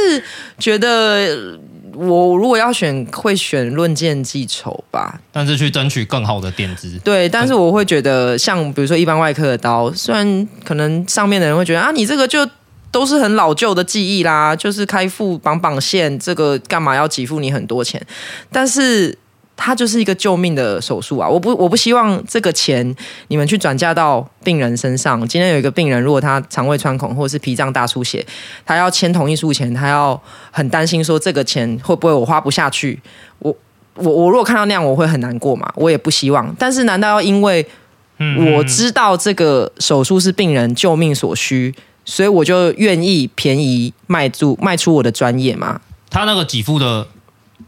[0.57, 1.59] 觉得，
[1.93, 5.19] 我如果要选，会选论件计酬吧。
[5.31, 6.97] 但是去争取更好的垫资。
[7.03, 12.47] 对，但是我会觉得，像比如说一般外科的刀，虽然可能上面的人会觉得啊，你这个就
[12.91, 18.01] 都是很老旧的记忆啦，就是开腹绑绑线，这个干嘛要给付你很多钱？
[18.51, 19.17] 但是。
[19.57, 21.27] 它就是一个救命的手术啊！
[21.27, 22.95] 我不，我不希望这个钱
[23.27, 25.19] 你们去转嫁到病人身上。
[25.27, 28.25] 今天有一个病人，如果他肠胃穿孔或者是脾脏大出血，
[28.63, 33.01] 他要签同意书前，他要很担心说这个钱会不会我花不下去？
[33.39, 33.53] 我
[33.95, 35.69] 我我如果看到那样，我会很难过嘛？
[35.75, 36.55] 我也不希望。
[36.59, 37.67] 但是难道要因为
[38.55, 41.73] 我知道这个手术是病人救命所需，
[42.05, 45.81] 所以我就愿意便宜卖出卖出我的专业吗？
[46.11, 47.07] 他那个给付的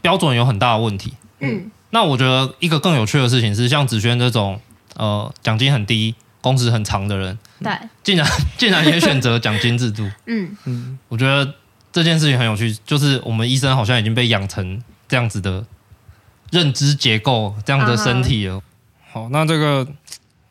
[0.00, 1.14] 标准有很大的问题。
[1.40, 1.68] 嗯。
[1.90, 4.60] 那我觉得一个更有趣的事情是，像子轩这种
[4.96, 7.72] 呃奖金很低、工时很长的人，对，
[8.02, 8.26] 竟然
[8.56, 10.08] 竟然也选择奖金制度。
[10.26, 11.54] 嗯 嗯，我觉得
[11.92, 15.64] 这件事情很有趣，就是我们医生好像已经被养成这样子的
[16.50, 18.62] 认知结构、这样的身体了。
[19.12, 19.86] 好，那这个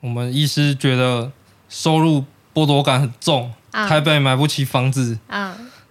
[0.01, 1.31] 我们医师觉得
[1.69, 5.17] 收入剥夺感很重，台北买不起房子，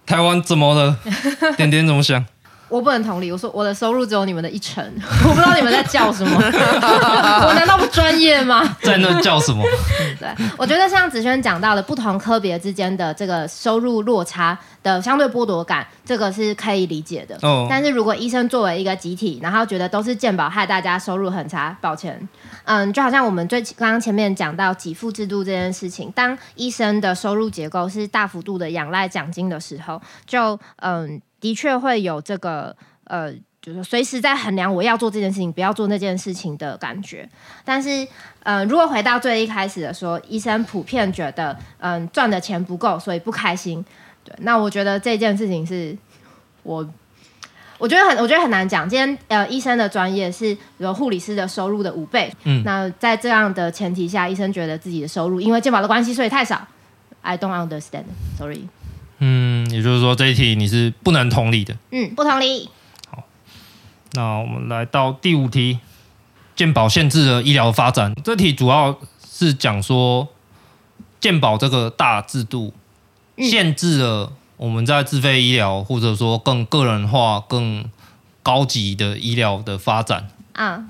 [0.05, 0.99] 台湾怎么了？
[1.57, 2.23] 点点怎么想？
[2.69, 4.83] 我不能同理，我说我的收入只有你们的一成，
[5.27, 8.63] 我不知道你们在叫什么， 我难道不专业吗？
[8.83, 9.63] 在那叫什么？
[10.19, 17.37] 对，我觉得像子轩讲到的，不同科别之间的这个收入落差的相对剥夺感，这个是可以理解的。
[17.41, 17.65] 哦。
[17.69, 22.29] 但是如果医生作为一个集体，然后觉得都是健保害大家收入很差，抱歉，
[22.65, 31.19] 嗯，就好像我们最刚刚前面讲到给付制度这件事情，当医生的收入结构是大幅度的仰赖奖金的时候，就嗯。
[31.39, 32.75] 的确会有这个
[33.05, 37.27] 呃，就是随时在衡量我要做这件事情，不要做那件事情的感觉。
[37.65, 38.07] 但是，
[38.43, 43.83] 呃，如果回到最一开始的说，医生普遍觉得，嗯、呃，赚的钱不够，所以不开心。
[44.23, 45.97] 对，那我觉得这件事情是
[46.63, 46.87] 我，
[47.77, 48.87] 我觉得很，我觉得很难讲。
[48.87, 52.31] 今天，呃，医生的专业是有护理师的收入的五倍。
[52.43, 56.67] 嗯，那在这样的前提下，医生觉得自己的收入因为健保的关系，所以太少。
[57.21, 58.05] I don't understand.
[58.37, 58.69] Sorry.
[59.21, 61.75] 嗯，也就是说这一题你是不能同理的。
[61.91, 62.69] 嗯，不同理。
[63.09, 63.25] 好，
[64.13, 65.79] 那我们来到第五题，
[66.55, 68.13] 健保限制了医疗发展。
[68.23, 68.97] 这题主要
[69.29, 70.29] 是讲说，
[71.19, 72.73] 健保这个大制度
[73.37, 77.83] 限制了我们在自费医疗或者说更个人化、更
[78.41, 80.29] 高级的医疗的发展。
[80.53, 80.85] 啊，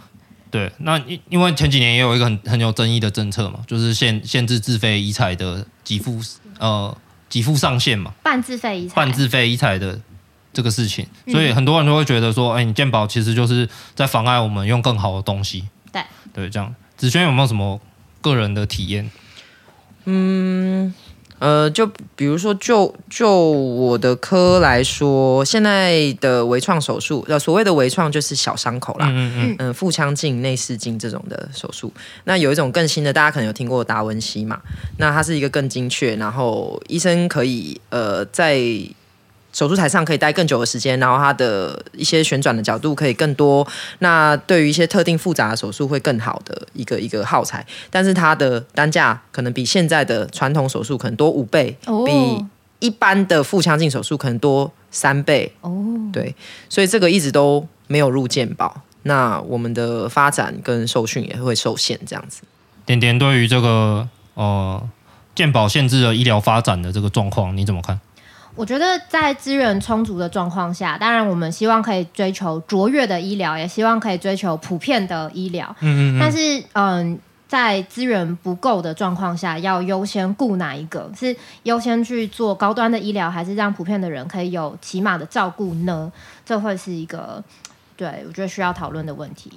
[0.51, 0.71] 对。
[0.77, 6.19] 那因因为前几年也有一个很很有争议的政策嘛，就是限限制自费医材的给付，
[6.59, 6.95] 呃。
[7.29, 9.99] 给付上限嘛，半自费半自费医材的
[10.51, 15.67] 这个事情，所以很多人都会觉得说，哎、欸，你健保其实就是在妨碍我们用更好的东西。
[15.91, 16.73] 对对，这样。
[16.97, 17.79] 子轩有没有什么
[18.21, 19.09] 个人的体验？
[20.05, 20.93] 嗯。
[21.39, 31.91] 呃，就比如说就，就就我的科来说，现在的微创手术，呃，所谓的微创就是小伤口啦，嗯嗯嗯，腹腔镜、内视镜这种的手术。
[32.25, 34.59] 那有一种更新的，大家可能有听过达文西嘛？
[34.97, 38.61] 那它是一个更精确，然后医生可以呃在。
[39.51, 43.67] 手术台上可以待更久的时间，然后它的一些旋转的角度可以更多。
[43.99, 52.45] 那对于一些特定复杂的手术会更好的一个一个耗材，但是它的单价可能比现在的传统手术可能多五倍，哦，比
[52.79, 55.51] 一般的腹腔镜手术可能多三倍。
[55.61, 55.73] 哦，
[56.13, 56.35] 对，
[56.69, 62.43] 所以这个一直都没有入健保，那我们的发展跟受训也会受限，这样子。
[62.85, 64.81] 点点对于这个呃
[65.35, 67.99] 健保限制了医疗发展的这个状况，你怎么看？
[68.59, 75.73] 我觉得在资源充足的状况下，当然我们希望可以追求卓越的医疗，也希望可以追求普遍的医疗。
[75.79, 76.19] 嗯嗯嗯。
[76.19, 77.17] 但是，嗯，
[77.47, 81.09] 在资源不够的状况下，要优先顾哪一个？
[81.17, 86.11] 是优先去做高端的医疗，还是让普遍的人可以有起码的照顾呢？
[86.45, 87.41] 这会是一个
[87.95, 89.49] 对我觉得需要讨论的问题。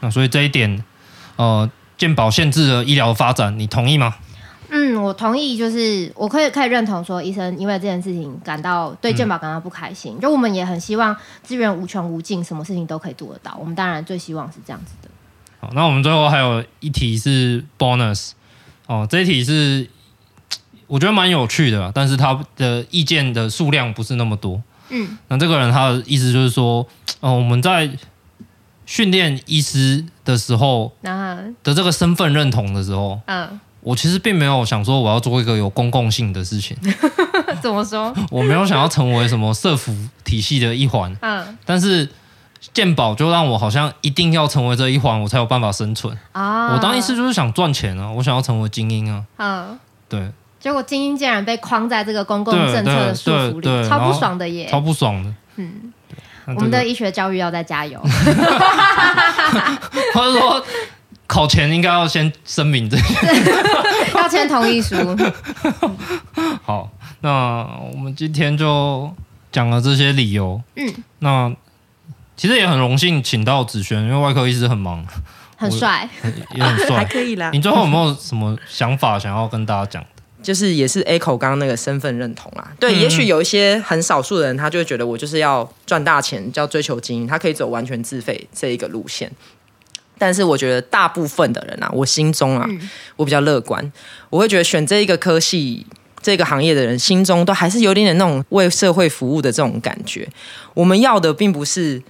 [0.00, 0.82] 那所以这一点，
[1.36, 4.14] 呃，健保限制了医疗发展，你同意吗？
[4.70, 10.16] 嗯，我同意，就是我可以可以认同说，医生因为这件事情感到对健保感到不开心。
[10.16, 13.56] 嗯、就我们也很希望资源无穷无尽，什么事情都可以做得到。
[13.58, 15.08] 我们当然最希望是这样子的。
[15.60, 18.30] 好，那我们最后还有一题是 bonus
[18.86, 19.88] 哦，这一题是
[20.86, 24.62] 我觉得蛮有趣的，但是他的意见的数量不是那么多。
[24.88, 26.86] 嗯，那这个人他的意思就是说，
[27.20, 27.90] 哦，我们在
[28.86, 36.76] 训练医师的时候，的这个身份认同的时候，嗯，我其实并没有想说我要做一个有公共性的事情。
[37.62, 38.14] 怎么说？
[38.30, 41.16] 我没有想要成为什么社服体系的一环。
[41.20, 42.08] 嗯，但是。
[42.74, 46.74] 鉴宝就让我好像一定要成为这一环，我才有办法生存啊！
[46.74, 49.24] 我当一次就是想赚钱啊，我想要成为精英啊。
[49.38, 49.78] 嗯，
[50.10, 50.30] 对。
[50.60, 54.68] 结果精英竟然被框在这个公共政策的束缚里，超不爽的耶！
[54.70, 55.34] 超不爽的。
[55.56, 55.90] 嗯，
[56.48, 57.98] 我们的医学教育要再加油。
[60.14, 60.62] 或者说，
[61.30, 63.14] 考前应该要先声明这些，
[64.14, 64.96] 要签同意书。
[66.66, 66.90] 好，
[67.20, 69.14] 那我们今天就
[69.52, 70.60] 讲了这些理由。
[70.74, 71.54] 嗯，那。
[72.36, 75.04] 其实也很荣幸请到子轩，因为外科医师很忙，
[75.58, 76.08] 很帅，
[76.54, 77.50] 也很帅，还可以啦。
[77.52, 80.08] 你最后有没有什么想法想要跟大家讲的？
[80.42, 82.72] 就是也是 echo 刚刚那个身份认同啦。
[82.80, 89.30] 对，嗯、也许有一些很少数的人，他就会觉得我就是要赚大钱，要追求精英，他可以走完全自费这一个路线。
[90.20, 93.92] 但是我觉得大部分的人啊，我心中啊，嗯、我比较乐观，
[94.28, 95.86] 我会觉得选这一个科系。
[96.22, 100.28] 这个行业的人心中都还是有点点那种为社会服务的这种感觉。
[100.74, 102.02] 我们要的并不是。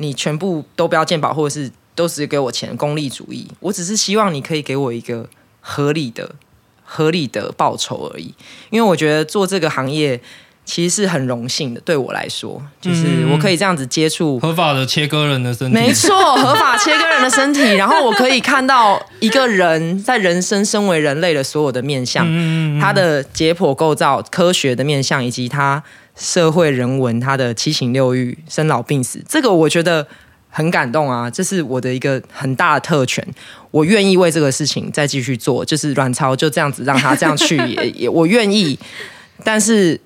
[0.00, 3.48] 你全部都不要健保，或者是都只给我钱，功利主义。
[3.58, 5.28] 我只是希望你可以给我一个
[5.60, 6.36] 合理的、
[6.84, 8.32] 合理的报酬而已。
[8.70, 10.20] 因为我觉得做这个行业
[10.68, 17.60] 其实是很荣幸的，对我来说，就是我可以这样子接触合法的切割人的身体，没错，合法切割人的身体。
[17.74, 22.26] 然后我可以看到一个人在人生身为人类的所有的面向，
[22.78, 25.82] 他的解剖构造、科学的面相，以及他。
[26.20, 30.04] 社会人文，他的七情六欲、生老病死，这个我觉得
[30.50, 31.30] 很感动啊！
[31.30, 33.24] 这是我的一个很大的特权，
[33.70, 35.64] 我愿意为这个事情再继续做。
[35.64, 38.76] 就是卵巢就这样子让他这样去也，也我愿意。
[39.44, 40.00] 但是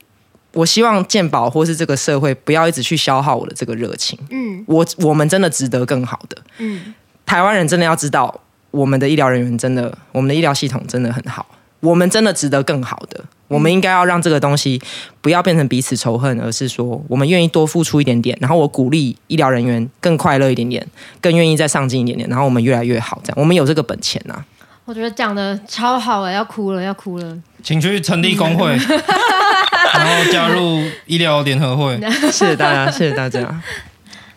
[0.52, 4.18] 我希望健保或是这个社会不要一直去消耗我的这个热情。
[4.30, 6.36] 嗯，我我们真的值得更好的。
[6.58, 11.46] 嗯，台湾人真的要知道，我们的医疗人员真的，我们的医疗系统真的很好。
[11.80, 14.80] 我们真的值得更好的，我们应该要让这个东西
[15.20, 20.86] 不要变成彼此仇恨，而是说我们愿意多付出一点点，然后我鼓励医疗人员更快乐一点点，
[21.20, 24.46] 更愿意再上进一点点，然后我们越来越好，这样我们有这个本钱呐、啊。
[24.92, 28.76] 我觉得讲的超好哎，要哭了，要哭了，请去成立工会，
[29.94, 31.98] 然后加入医疗联合会，
[32.31, 33.59] 谢谢大家，谢谢大家。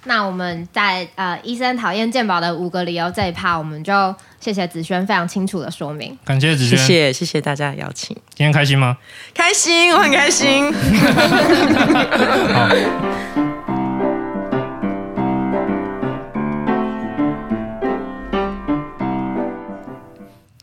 [0.05, 6.17] 那我们在呃，医生讨厌健保的五个理由这一趴，我们就谢谢子轩非常清楚的说明。
[6.23, 8.15] 感谢子轩，谢谢谢谢大家的邀请。
[8.33, 8.95] 今天开心吗？
[9.33, 10.71] 开心，我很开心。
[12.53, 12.69] 好，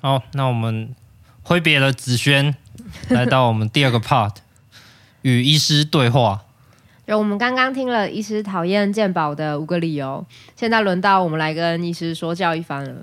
[0.02, 0.92] 好，那我们
[1.44, 2.56] 挥别了子轩，
[3.08, 4.32] 来到我们第二个 part，
[5.22, 6.40] 与医师对话。
[7.06, 12.96] 就我们刚刚听了医师讨厌鉴宝的五个理由，现在轮到我们来跟医师说教一番了。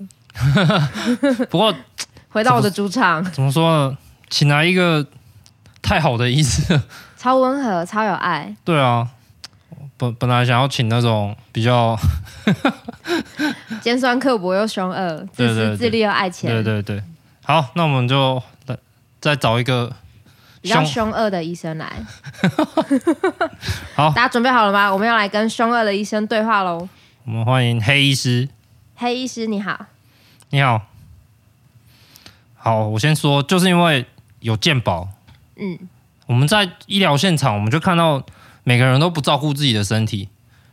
[1.50, 1.74] 不过，
[2.28, 3.98] 回到我的主场，怎么说呢？
[4.30, 5.08] 请来一个
[5.82, 6.82] 太好的医师，
[7.16, 8.54] 超温和，超有爱。
[8.66, 9.08] 对啊，
[9.96, 11.98] 本本来想要请那种比较
[13.82, 16.52] 尖酸刻薄又凶恶、自私自利又爱钱。
[16.52, 17.04] 对对对，
[17.44, 18.42] 好，那我们就
[19.20, 19.92] 再找一个。
[20.62, 21.90] 比较凶恶的医生来，
[23.96, 24.92] 好，大家准备好了吗？
[24.92, 26.90] 我们要来跟凶恶的医生对话喽。
[27.24, 28.50] 我们欢迎黑医师。
[28.98, 29.86] 黑医师，你好。
[30.50, 30.82] 你好。
[32.56, 34.06] 好，我先说，就是因为
[34.42, 35.08] 有健保，
[35.56, 35.80] 嗯，
[36.26, 38.22] 我们在医疗现场，我们就看到
[38.66, 40.28] 每个人都不照顾自己的身体，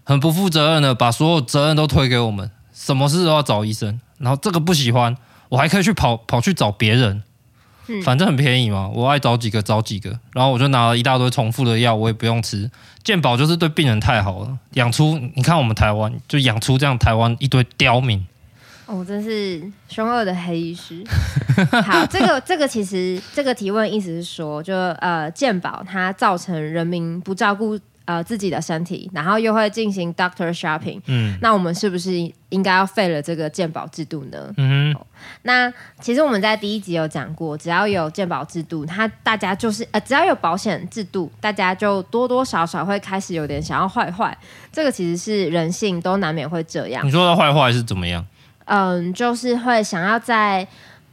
[0.07, 5.17] 很不负责任的把所有责任都推给我们，什么事都要找医生，然后这个不喜欢，
[5.49, 7.25] 我还可以去跑跑去找别人。
[8.03, 12.69] 反正很便宜嘛，我爱找几个找几个，然后我就拿了一大堆重复的药，我也不用吃。
[13.05, 18.25] 健保就是对病人太好了，养出你看我们台湾就养出这样台湾一堆刁民。
[18.87, 21.05] 哦，真是凶恶的黑医师。
[21.85, 32.13] 好，这个这个其实这个提问意思是说，就呃健保它造成人民不照顾呃自己的身体，然后又会进行 doctor shopping，嗯，那我们是不是
[32.49, 34.53] 应该要废了这个鉴保制度呢？
[34.57, 35.07] 嗯哼，
[35.43, 44.37] 那其实我们在第一集有讲过，只要有鉴保制度，它大家就是呃，只要有保险制度，大家就多多少少会开始有点想要坏坏。
[44.73, 47.07] 这个其实是人性都难免会这样。
[47.07, 48.25] 你说的坏坏是怎么样？
[48.67, 50.67] 嗯，就是会想要在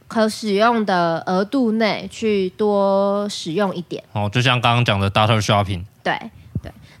[0.06, 4.02] 可使用的额度内去多使用一点。
[4.12, 5.82] 哦，就像刚刚讲的 doctor shopping。
[6.02, 6.16] 对。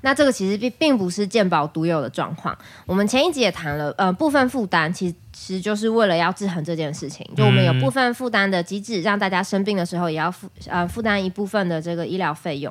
[0.04, 2.56] 那这个其实并并不是健保独有的状况。
[2.84, 7.26] 我们前一集也谈了，呃，部分负担其实就是为了要制衡这件事情。
[7.34, 12.70] 就我们有部分负担的机制，让大家生病的时候也要负呃负担一部分的这个医疗费用。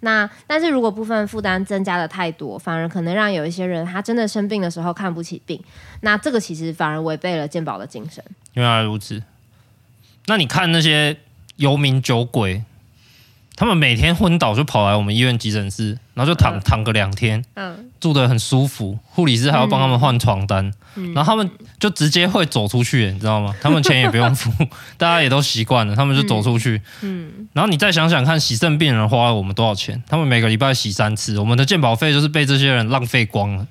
[0.00, 5.62] 那但是如果部分负担增加的太多，反而可能让有一些人他真的生病的时候看不起病。
[6.00, 8.22] 那这个其实反而违背了健保的精神。
[8.54, 9.22] 原来如此。
[10.26, 11.16] 那你看那些
[11.54, 12.64] 游民酒鬼。
[13.62, 18.98] 他们每天昏倒就跑来我们医院急诊室，然后就躺、嗯、躺个两天，嗯，住得很舒服。
[19.04, 21.48] 护理师还要帮他们换床单，嗯、然后他们
[21.78, 23.54] 就直接会走出去，你知道吗？
[23.62, 24.50] 他们钱也不用付，
[24.98, 26.82] 大家也都习惯了，他们就走出去。
[27.02, 30.02] 嗯，然后你再想想看，洗肾病人花了我们多少钱？
[30.08, 33.68] 他们每个礼拜洗三次，我们的健保费就是被这些人浪费光了。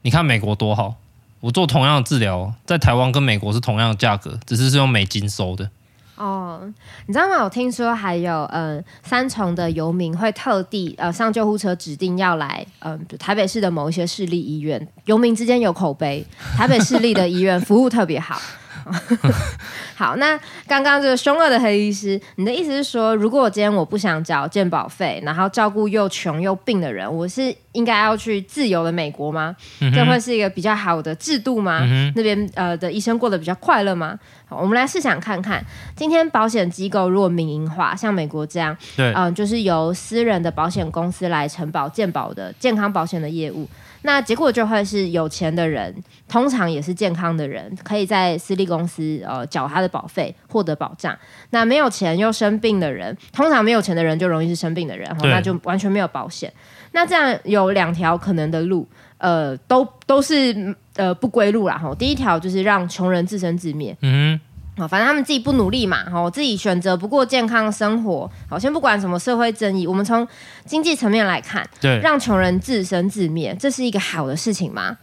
[0.00, 0.94] 你看美国多好，
[1.40, 5.68] 我做同样的治疗，在台湾跟美国是同样的价格，只是是用美金收的。
[6.16, 6.60] 哦，
[7.06, 7.42] 你知道吗？
[7.42, 16.24] 我听说还有呃三重的游民会特地呃上救护车指定要来呃台北市的某一些市立医院，游民之间有口碑，
[16.56, 18.40] 台北市立的医院服务特别好。
[19.96, 29.56] 好，那刚刚这个凶恶的黑医师，你的意思是说，如果我今天我不想缴健保费，然后照顾又穷又病的人，我是应该要去自由的美国吗？
[29.80, 31.80] 嗯、这会是一个比较好的制度吗？
[31.82, 34.18] 嗯、那边呃的医生过得比较快乐吗？
[34.54, 35.64] 好，我们来试想看看，
[35.96, 43.68] 今天保险机构如果民营化，像美国这样，对，嗯、呃，就是由私人的保险公司来承保健保的健康保险的业务。
[44.02, 45.94] 那结果就会是有钱的人，
[46.28, 51.16] 通常也是健康的人，可以在私立公司呃缴他的保费，获得保障。
[51.50, 56.52] 那没有钱又生病的人，通常没有钱的人就容易是生病的人，那就完全没有保险。
[56.92, 58.86] 那这样有两条可能的路，
[59.16, 61.78] 呃，都都是呃不归路啦。
[61.78, 61.94] 哈。
[61.94, 63.96] 第一条就是让穷人自生自灭。
[64.02, 64.38] 嗯。
[64.76, 68.30] 好，反正他们自己不努力嘛，好，自己选择不过健康生活。
[68.48, 70.26] 好，先不管什么社会争议，我们从
[70.66, 74.96] 经济层面来看，对，让穷人自生自灭，这是一个好的事情吗？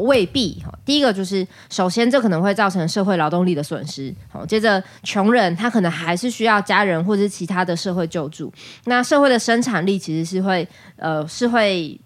[0.00, 0.60] 未必。
[0.84, 4.12] 第一个就是，首先这可能会造成社会劳动力的损失。
[4.28, 8.52] 好，接着穷人他可能还是需要家人或者是其他的社会救助。
[8.86, 11.96] 那社会的生产力其实是会，呃，是会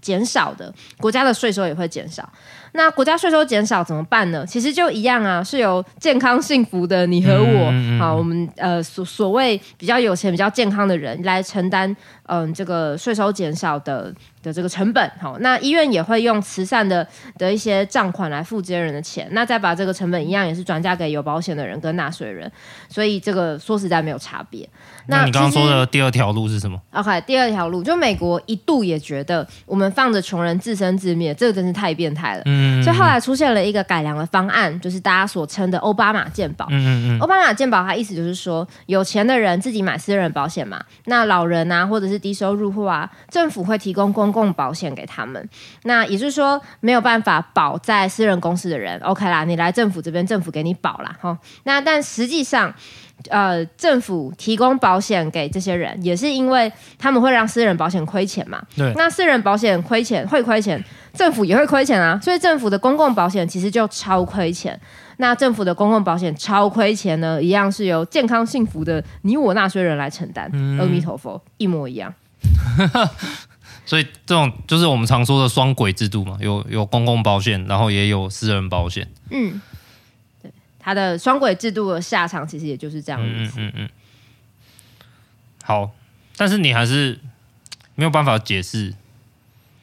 [0.00, 2.28] 减少的，国家的税收也会减少。
[2.72, 4.44] 那国家税收减少怎么办呢？
[4.46, 11.94] 其实就一样啊，是由健康幸福的你和我，嗯嗯、好，我们呃所所谓比较有钱、比较健康的人来承担，
[12.28, 14.12] 嗯、呃，这个税收减少的
[14.42, 15.10] 的这个成本。
[15.20, 17.06] 好，那医院也会用慈善的
[17.36, 22.50] 的一些账款来付这些人的钱，那再把这个成本一样也是转嫁给有保险的人跟纳税人，
[22.88, 24.68] 所以这个说实在没有差别。
[25.06, 32.42] 那你刚刚说的第二条路是什么？OK，第二条路就美国一度也觉得我们放着穷人自生自灭，这个真是太变态了。
[32.44, 32.82] 嗯。
[32.82, 36.66] 所以后来出现了一个改良的方案，就是大家所称的奥巴马健保。
[36.68, 37.20] 嗯嗯嗯。
[37.20, 45.48] 欧巴马健保，它意思就是说，有钱的人自己买私人保险嘛，那老人啊，或者是低收入户啊，政府会提供公共保险给他们。
[45.84, 51.16] 那也就是说，没有办法保在私人公司的人，OK 啦，你来政府这边，政府给你保啦。
[51.20, 51.38] 哈。
[51.64, 52.74] 那但实际上，
[53.30, 58.62] 呃，政府提供保险给这些人，也是因为他们会让私人保险亏钱嘛。
[58.76, 58.92] 对。
[58.94, 60.82] 那私人保险亏钱会亏钱。
[61.14, 64.78] 政府也会亏钱啊，所以政府的公共保险其实就超亏钱。
[65.16, 70.48] 那政府的公共保险超亏钱呢，一样是由健康幸福的你我纳税人来承担。
[70.52, 72.14] 嗯、阿弥陀佛，一模一样。
[73.84, 79.08] 所以这种就是我们常说的双轨制度嘛，有有公共保险，然后也有私人保险。
[79.30, 79.67] 嗯，对，
[80.88, 83.28] 它的双轨制度的下场其实也就是这样子。
[83.28, 83.88] 嗯嗯嗯。
[85.62, 85.90] 好，
[86.34, 87.20] 但是你还是
[87.94, 88.94] 没有办法解释。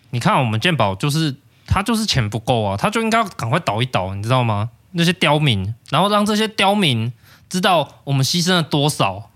[0.10, 1.36] 你看，我们鉴宝就是
[1.68, 4.72] 他就是钱不够啊，他就应该赶快倒一倒，你知道吗？
[4.93, 7.14] 那些刁民，然后让这些刁民
[7.47, 9.30] 知道我们牺牲了多少，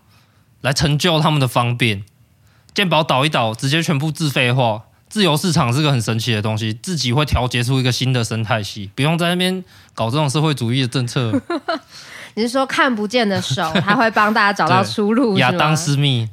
[0.61, 2.03] 来成就他们的方便。
[2.73, 11.31] 鉴宝倒一倒，直接全部自费化，自由市场是个很神奇的东西，自己会调节出一个新的生态系，不用在那边搞这种社会主义的政策。
[12.35, 15.37] 你是说看不见的手，他会帮大家找到出路？
[15.39, 16.27] 亚当斯密。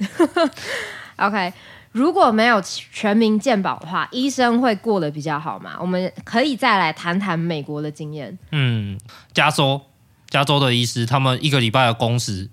[1.17, 1.53] OK。
[1.93, 2.63] 如果没有
[2.93, 5.79] 全民健保的话，医生会过得比较好吗？
[5.81, 8.39] 我们可以再来谈谈美国的经验。
[8.53, 9.01] 嗯，
[9.33, 9.81] 加州，
[10.29, 12.51] 加州的医师他们一个礼拜的工时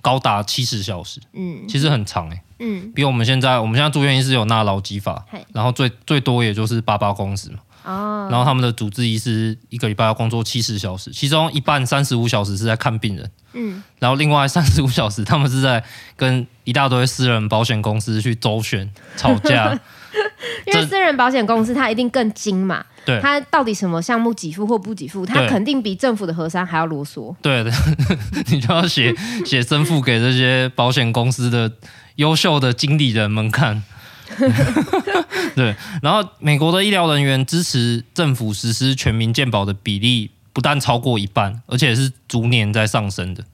[0.00, 2.42] 高达七十小时，嗯，其实很长哎、欸。
[2.58, 7.58] 嗯，比我们现在我们现在住院医师有纳劳基法，然后最最多也就是八八工时嘛。
[7.84, 15.84] 哦，然后他们的主治医师一个礼拜要工作七十小时，其中一半三十五小时是在看病人，嗯，然后另外三十五小时他们是在
[16.16, 19.78] 跟一大堆私人保险公司去周旋吵架，
[20.66, 27.72] 因为私人保险公司它一定更精嘛，对，它到底什么项目给付或不给付，它肯定比政府的核删还要啰嗦，对的，
[28.50, 29.14] 你就要写
[29.44, 31.70] 写申付给这些保险公司的
[32.16, 33.82] 优秀的经理人们看。
[35.54, 43.44] 对，然后美国的医疗人员支持政府实施全民健保的比例不但超过一半，而且是逐年在上升的。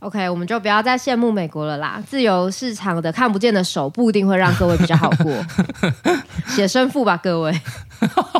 [0.00, 2.02] OK，我们就不要再羡慕美国了啦。
[2.08, 5.46] 自由市场的看不见的手不一定会让各位比较好过。
[6.48, 7.60] 写申复吧，各位。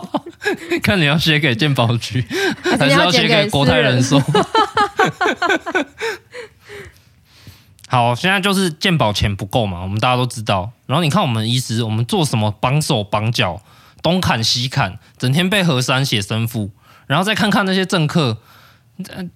[0.83, 2.27] 看你要写给健保局，
[2.65, 4.19] 还是要写给国泰人寿？
[7.89, 10.71] 好，现在就是健保钱不够嘛，我们大家都知道。
[10.87, 13.61] 然后你看我们医师，我们做什么绑手绑脚，
[14.03, 16.71] 东砍西砍，整天被核删写生父，
[17.07, 18.39] 然后再看看那些政客，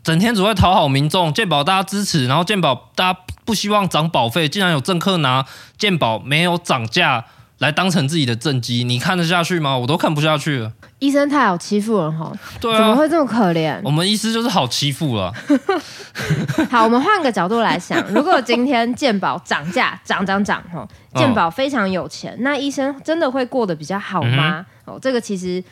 [0.03, 5.45] 整天只会讨好民众，健保大家支持，然后健保大家不希望涨保费，竟然有政客拿
[5.77, 7.25] 健保没有涨价
[7.59, 9.77] 来当成自己的政绩，你看得下去吗？
[9.79, 10.73] 我都看不下去了。
[10.99, 13.79] 医生太好欺负了哈，对啊，怎么会这么可怜？
[13.85, 15.33] 我们医师就是好欺负了。
[16.71, 24.65] 好，我们换个角度来想，如果今天健保涨价涨涨涨哈，健保非常有钱，哦、那医生真的会过得比较好吗？
[24.87, 25.63] 嗯、哦，这个其实。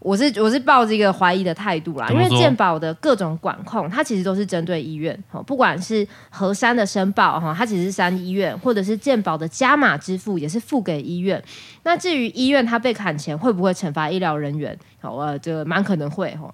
[0.00, 11.42] 我是我是抱着一个怀疑的态度啦，因为健保的各种管控，它其实都是针对医院，不管是核山的申报哈，它其实是三医院，或者是健保的加码支付也是付给医院。
[11.82, 14.78] 那至于医院它被砍钱，会不会惩罚医疗人员？
[15.00, 16.52] 好，呃，这个蛮可能会哈。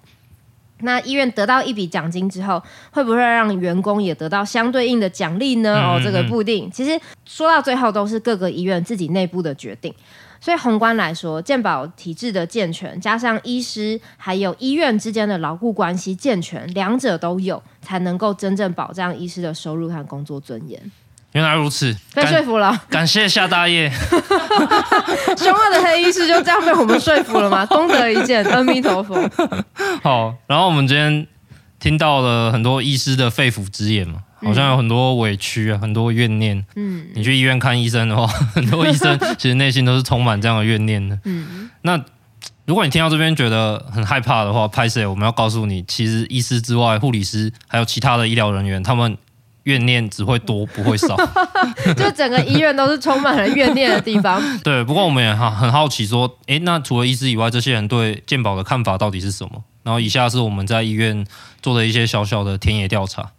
[0.81, 2.61] 那医院得到一笔奖金之后，
[2.91, 5.79] 会不会让员工也得到相对应的奖励呢？
[5.79, 6.69] 哦，这个不一定。
[6.69, 9.93] 其实说到最后，都是各个医院自己内部的决定。
[10.41, 20.79] 所以宏观来说，健保体制的健全，加上医师还有医院之间的牢固关系健全，两者都有，才能够真正保障医师的收入和工作尊严。
[21.35, 22.81] 原来如此，被说服了。
[22.89, 23.91] 感谢夏大业，
[25.37, 27.65] 凶恶的黑医师就这样被我们说服了吗？
[27.67, 29.15] 功德一件，阿弥陀佛。
[30.01, 31.27] 好，然后我们今天
[31.77, 34.21] 听到了很多医师的肺腑之言嘛。
[34.45, 36.65] 好像有很多委屈啊，很多怨念。
[36.75, 41.17] 嗯，你去医院看医生的话， 很多医生其实内心都是充满这样的怨念的。
[41.25, 41.99] 嗯，那
[42.65, 49.17] 如果你听到这边觉得很害怕的话，拍摄我们要告诉你，其实医师之外，护理师还有其他的医疗人员，他们
[49.65, 51.15] 怨念只会多不会少。
[51.95, 54.41] 就整个医院都是充满了怨念的地方。
[54.63, 59.63] 对，不过我们也很很好奇，说，哎，那除了医师以外，这些人对健保的看法到底是什么？
[59.83, 61.23] 然后以下是我们在医院
[61.61, 63.31] 做的一些小小的田野调查。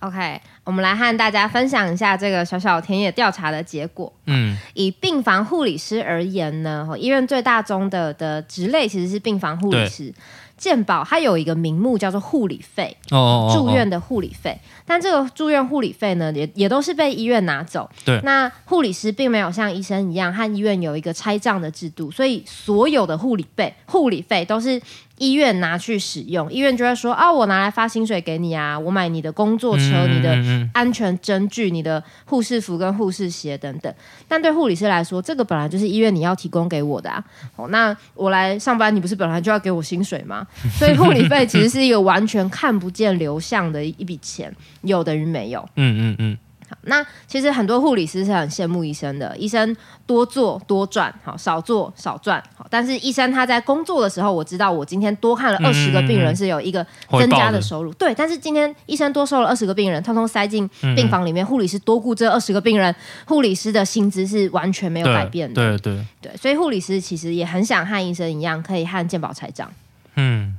[0.00, 4.12] OK，我们来和大家分享一下这个小小田野调查的结果。
[4.26, 10.14] 嗯，以病房护理师而言呢，医院最大宗的的职类其实是病房护理师。
[10.58, 14.60] 健保它有一个名目叫做护理费，哦，住院的护理费。
[14.84, 17.88] 但这个住院护理费呢，也也都是被医院拿走。
[18.04, 24.82] 对，那护理师并没有像医生一样和医院有一个拆账的制度，所以所有的护理费、护理费都是。
[25.18, 33.92] 医院拿去使用，医院就会说啊，我拿来发薪水给你啊，我买你的工作车、嗯、你的安全针具、你的护士服跟护士鞋等等。
[34.26, 37.22] 但对护理师来说，这个本来就是医院你要提供给我的啊。
[37.56, 40.46] 哦，那我来上班，你不是本来就要给我薪水吗？
[40.78, 45.68] 所以护理费其实是一个完全看不见流向的一笔钱，有等于没有。
[45.76, 46.38] 嗯嗯嗯。
[46.68, 49.74] 好，那其实很多护理师是很羡慕医生的，医生
[50.06, 52.66] 多做多赚，好，少做少赚，好。
[52.68, 58.14] 但是医生他在工作的时候，我知道我今天多看了二十个病人是有一个增加的收入，对。
[58.14, 62.94] 但是今天医生多收了二十个病人，通通塞进病房里面，护理师多顾这二十个病人，
[63.24, 66.36] 护理师的薪资是完全没有改变的，对对对，对。
[66.36, 69.72] 所以护理师其实也很想和医生一样，可以和健保财长。
[70.16, 70.58] 嗯，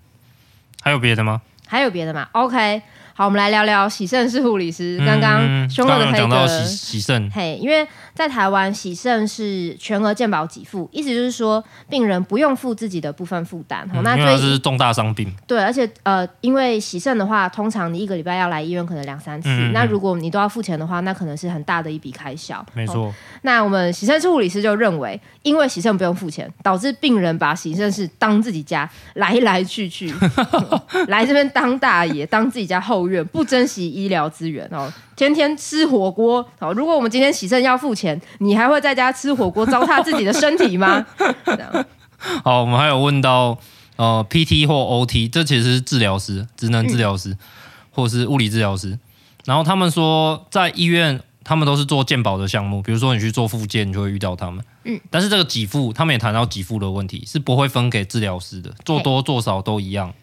[0.81, 1.41] 还有别的吗？
[1.67, 2.81] 还有别的吗？OK。
[3.19, 4.97] 好，我们来聊聊喜盛是护理师。
[5.05, 7.85] 刚刚凶恶的黑哥喜盛，嘿，因为
[8.19, 13.89] 在台湾喜肾是全额健保给付，意思就是说病人不用付自己的部分负担。
[13.93, 15.33] 嗯、那这是重大伤病。
[15.47, 22.65] 对，而且呃，因为喜肾的话，通常你一个礼拜要来医院可能两三次，嗯嗯，那如果你都要付钱的话，那可能是很大的一笔开销。
[22.73, 23.13] 没错。
[23.43, 30.13] 那我们洗肾室护理师就认为，因为喜肾不用付钱，导致病人把喜肾室当自己家，来来去去，
[31.07, 33.25] 来这边当大爷，当自己家后院。
[33.27, 36.71] 不珍惜医疗资源哦，天天吃火锅好。
[36.71, 41.05] 如果我们今天洗肾要付钱，你还会在家吃火锅糟蹋自己的身体吗？
[41.45, 41.85] 这样
[42.43, 43.57] 好，我们还有问到
[43.97, 47.37] 呃，PT 或 OT，这其实是治疗师、职能治疗师、嗯、
[47.91, 48.97] 或是物理治疗师。
[49.45, 54.63] 然后他们说，在医院他们都是做健保的项目，比如说你去做复健，你就会遇到他们。
[54.83, 60.13] 嗯，但是这个给付，他们也谈到给付的问题，是不会分给治疗师的，做多做少都一样。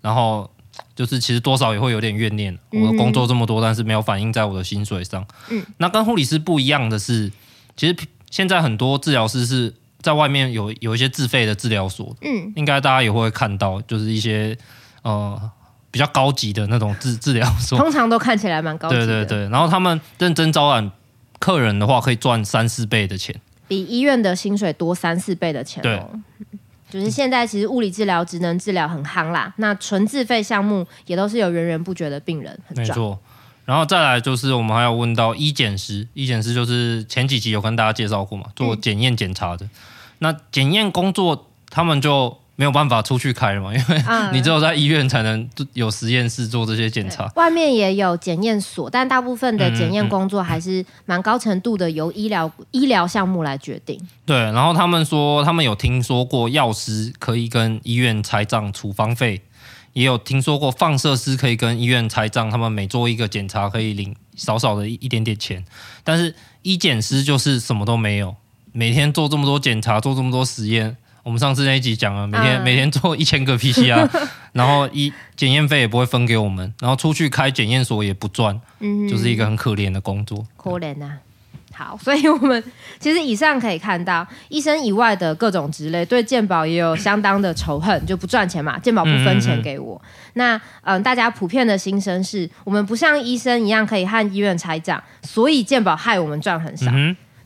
[0.00, 0.50] 然后
[0.94, 5.26] 就是其实多少也会有点怨念，我的工作这么多，但是没有反映在我的薪水上。
[5.50, 7.30] 嗯，那跟护理师不一样的是，
[7.76, 7.96] 其实
[8.30, 14.56] 现在很多治疗师是在外面有有一些自费的治疗所，嗯，应该大家也会看到，就是一些
[15.02, 15.50] 呃。
[15.92, 19.04] 比较高级的那种治治疗所，通常都看起来蛮高级的。
[19.04, 20.88] 对对对，然后他们认真招揽
[21.40, 23.34] 客人的话，可以赚三四倍的钱，
[23.66, 25.82] 比医院的薪水多三四倍的钱哦。
[25.82, 26.46] 对，
[26.90, 33.18] 就是现在其实物理治疗、职能治疗很夯啦，那纯自费项目也都是有源源不绝的病人，没错。
[33.64, 39.64] 然后再来就是我们还要问到医检师，医检师就是前几集有跟大家介绍过嘛，做检验检查的。
[39.64, 39.70] 嗯、
[40.18, 42.36] 那检验工作他们就。
[42.60, 44.02] 没有办法出去开了嘛，因为
[44.34, 47.26] 你只有在医院才能有实验室做这些检查。
[47.36, 53.98] 外面也有检验所，但大部分的检验工作还是蛮高程度的，由医疗医疗项目来决定。
[54.26, 59.40] 对，然后他们说，他们有听说过药师可以跟医院拆账处方费，
[59.94, 65.64] 也有听说过放射师可以跟医院拆账，他们每做一个检查可以领少少的一一点点钱。
[66.04, 68.36] 但是医检师就是什么都没有，
[68.72, 70.98] 每天做这么多检查，做这么多实验。
[71.30, 74.08] 我们上次那一集讲了，每天、嗯、每天做一千个 PCR，
[74.52, 80.44] 然后一检验费也不会分给我们，然后出去开检验所也不赚，嗯，就是一个很可怜的工作。
[80.56, 81.18] 可怜呐、啊。
[81.72, 82.60] 好， 所以我们
[82.98, 89.94] 其实以上可以看到，医生以外的各种职类对健保也有相当的仇恨，就不赚钱嘛， 健保不分钱给我。
[89.94, 96.90] 嗯嗯嗯，那嗯，大家普遍的心声是我们不像医生一样可以和医院拆账，所以健保害我们赚很少。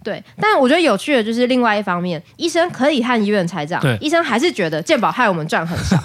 [0.05, 5.97] 嗯对，但我觉得有趣的就是另外一方面，医生可以和医院拆账，对医生还是觉得健保害我们赚很少，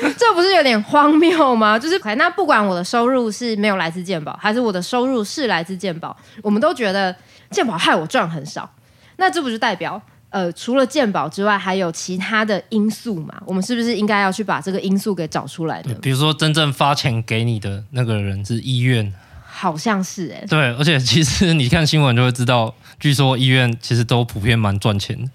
[0.00, 1.78] 那这不是有点荒谬吗？
[1.78, 7.14] 就是，那不管我的收入是没有来自健保，还是我的收入是来自健保，我们都觉得
[7.50, 8.68] 健保害我赚很少，
[9.16, 13.34] 那这不就代表呃，除了鉴宝之外，还有其他的因素嘛？
[13.44, 15.92] 我们是不是应该要去把这个因素给找出来的？
[15.96, 19.12] 比如说，真正发钱给你的那个人是医院。
[19.60, 25.28] 好像是哎、欸，对，而且其实你看新闻就会知道，据说医院其实都普遍蛮赚钱的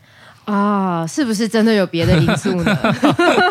[0.54, 2.78] 啊，是不是真的有别的因素呢？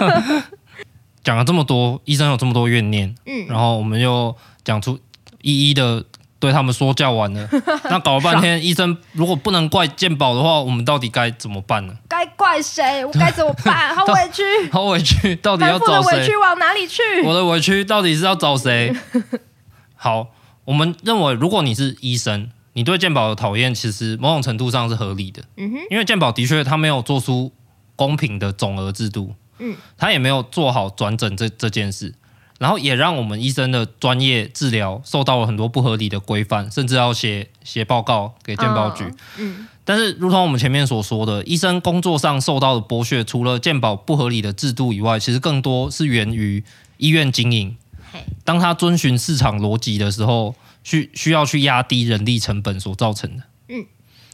[1.22, 4.98] 讲了这么多，医生有这么多怨念，嗯，然后我们又讲出
[5.42, 6.02] 一一的
[6.40, 7.46] 对他们说教完了，
[7.84, 11.92] 那搞了半天，爽医生如果不能怪健保的话，我们到底该怎么办呢？
[12.08, 13.04] 该怪谁？
[13.04, 13.94] 我该怎么办？
[13.94, 14.42] 好委屈，
[14.72, 16.18] 好委屈，到底要找谁？
[16.18, 17.02] 委屈往哪里去？
[17.24, 18.96] 我的委屈到底是要找谁？
[19.94, 20.28] 好。
[20.64, 25.42] 我们认为，如果你是医生，你对健保的讨厌，其实某种程度上是合理的。
[25.56, 27.52] 嗯哼，因为健保的确他没有做出
[27.96, 32.14] 公平的总额制度，嗯，他也没有做好转诊这这件事，
[32.58, 39.04] 然后也让我们医生的专业治疗受到了很多不合理的规范，甚至要写写报告给健保局。
[39.04, 46.62] 哦，嗯，但是，如同我们前面所说的，医生工作上受到的剥削，除了健保不合理的制度以外，其实更多是源于
[46.98, 47.76] 医院经营。
[48.44, 53.44] 当他遵循市场逻辑的时候，需需要去压低人力成本所造成的。
[53.68, 53.86] 嗯，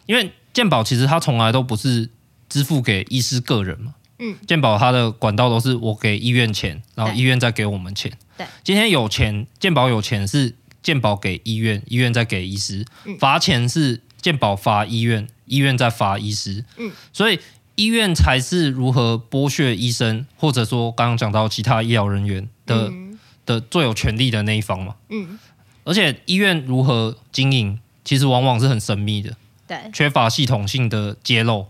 [0.06, 2.08] 因为健保其实他从来都不是
[2.48, 3.94] 支付给医师个人嘛。
[4.18, 8.10] 嗯，健保它的管道都是我给医院钱，然后医院再给我们钱。
[8.36, 12.84] 对，今天有钱，健保有钱是健保给医院，医院再给医师。
[13.20, 16.64] 罚钱是健保罚医院，医院再罚医师。
[16.78, 17.38] 嗯，所以
[17.76, 22.90] 医院才是如何剥削医生，或者说刚刚讲到其他医疗人员的。
[23.48, 25.38] 的最有权力的那一方嘛，嗯，
[25.84, 29.32] 而且医院如何经营，其实往往是很神秘的，
[29.66, 31.66] 对，缺乏系统性的揭露。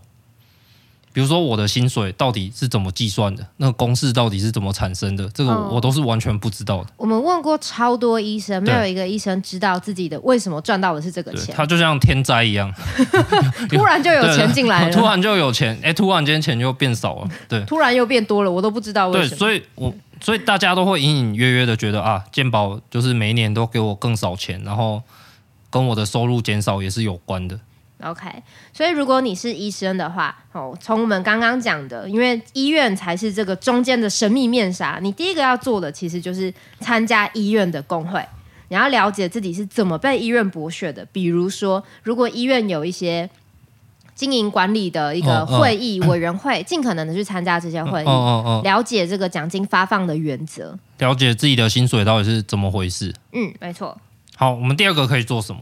[1.11, 6.89] 比如说我的薪水到底是怎么计算的，那个公式到底是怎么产生的，这个我都是完全不知道的。
[6.97, 11.55] 我们问过超多医生，没有一个医生知道自己的为什么赚到的是这个钱。
[11.55, 12.71] 他就像天灾一样
[13.71, 19.29] 突然就有钱进来了， 突然就有钱，哎，突然间钱就变少了，对，突然又变多了，我都不知道为什么。
[19.29, 19.93] 对，所以我。
[20.21, 25.01] 所以大家都会隐隐约约的觉得啊，健保就是每一年都给我更少钱，然后
[25.69, 27.59] 跟我的收入减少也是有关的。
[28.01, 28.29] OK，
[28.71, 38.25] 所以如果你是医生的话，哦，从我们刚刚讲的，因为医院才是这个中间的神秘面纱，你第一个要做的其实就是参加医院的工会，
[38.69, 41.05] 你要了解自己是怎么被医院剥削的。
[41.11, 43.29] 比如说，如果医院有一些
[44.19, 48.05] 经营管理的一个会议委员会， 尽可能的去参加这些会议，
[48.65, 53.15] 了解这个奖金发放的原则，了解自己的薪水到底是怎么回事。
[53.31, 53.97] 嗯，没错。
[54.35, 55.61] 好，我们第二个可以做什么？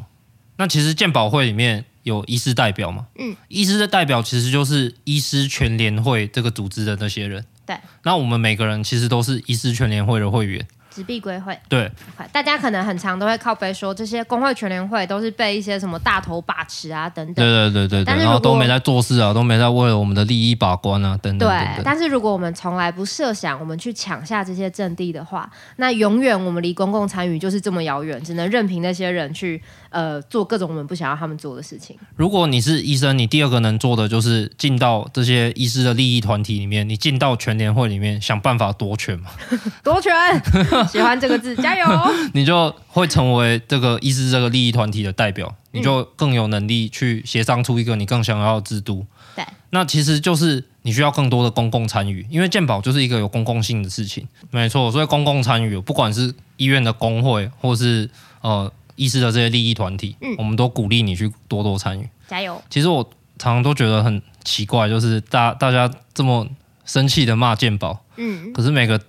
[0.55, 3.05] 那其实鉴宝会里面有医师代表嘛？
[3.19, 7.45] 嗯，医师的代表其实就是医师全联会这个组织的那些人。
[7.63, 7.77] 对。
[8.01, 10.65] 那我们每个人其实都是医师全联会的会员。
[10.97, 11.55] 纸币归会。
[11.69, 11.87] 对，
[12.31, 17.35] 大家可能很常都会靠背说这些工会全联会都是被一些什么大头把持啊等等。
[17.35, 21.75] 对对对对对，然后都没在做事啊，都没在为了我们的利益把关啊等等，等，等。
[21.75, 31.97] 对，但是如果我们从来不设想我们去抢下这些阵地的话，那永远我们离公共参与就是这么遥远，只能任凭那些人去呃做各种我们不想要他们做的事情。
[32.15, 39.29] 如果你是医生，你第二个能做的就是进到这些医师的利益团体里面，你进到全联会里面想办法夺权嘛？
[39.83, 40.11] 夺权，
[40.89, 41.85] 喜欢这个字，加油！
[42.33, 49.05] 你就会成为这个医师这个利益团体的代表，你就更有能力去协商出一个你更想要的制度。
[49.35, 54.27] 对，那其实就是你需要更多的公共参与，因为健保就是一个有公共性的事情。
[54.49, 58.09] 没错，所以公共参与，不管是医院的工会，或是
[58.41, 62.09] 呃医师的这些利益团体，嗯，我们都鼓励你去多多参与。
[62.27, 62.61] 加油！
[62.69, 63.01] 其实我
[63.39, 66.45] 常常都觉得很奇怪，就是大大家这么
[66.83, 68.99] 生气的骂健保，嗯，可是每个。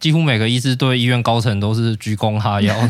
[0.00, 2.74] 几乎每个医师对医院高层都是鞠躬哈腰。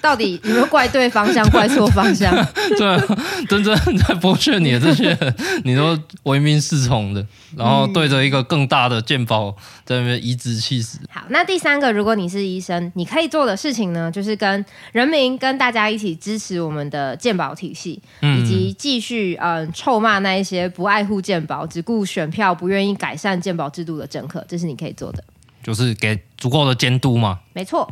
[0.00, 2.34] 到底有没有怪对方向，怪错方向？
[2.76, 2.98] 对，
[3.46, 5.34] 真正 在剥削你的这些人，
[5.64, 7.24] 你都唯命是从的，
[7.56, 10.98] 然后对着一个更大的鉴宝在那边颐指气使。
[11.08, 25.22] 好，那第三个，如果你是医生，你可以做的事情呢，就是跟人民、跟大家一起支持我们的鉴宝体系，以及继续嗯臭骂那一些不爱护鉴宝、只顾选票、不愿意改善鉴宝制度的政客，这是你可以做的，
[25.62, 27.40] 就是给足够的监督嘛。
[27.52, 27.90] 没错。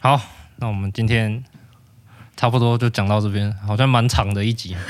[0.00, 0.20] 好，
[0.56, 1.42] 那我们今天
[2.36, 4.76] 差不多就讲到这边，好像蛮长的一集。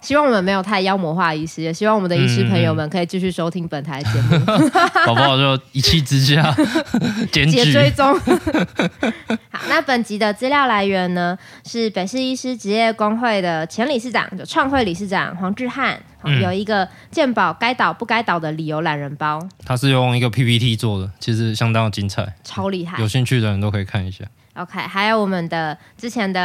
[0.00, 4.38] 希望我们没有太妖魔化医师，也希望我们的医师朋友们可以继续收听本台节目，
[5.04, 5.36] 搞不好？
[5.36, 6.56] 就一气之下
[7.30, 8.18] 检举追踪。
[8.18, 19.40] 好，那本集的资料来源呢，是北市医师职业工会的前理事长，就创会理事长黄志汉，嗯、有一个鉴宝该倒不该倒的理由懒人包。
[19.64, 24.24] 它是用一个 PPT 做的，其实相当的精彩，超厉害，有兴趣的人都可以看一下。
[24.54, 26.40] OK，还有我们的之前的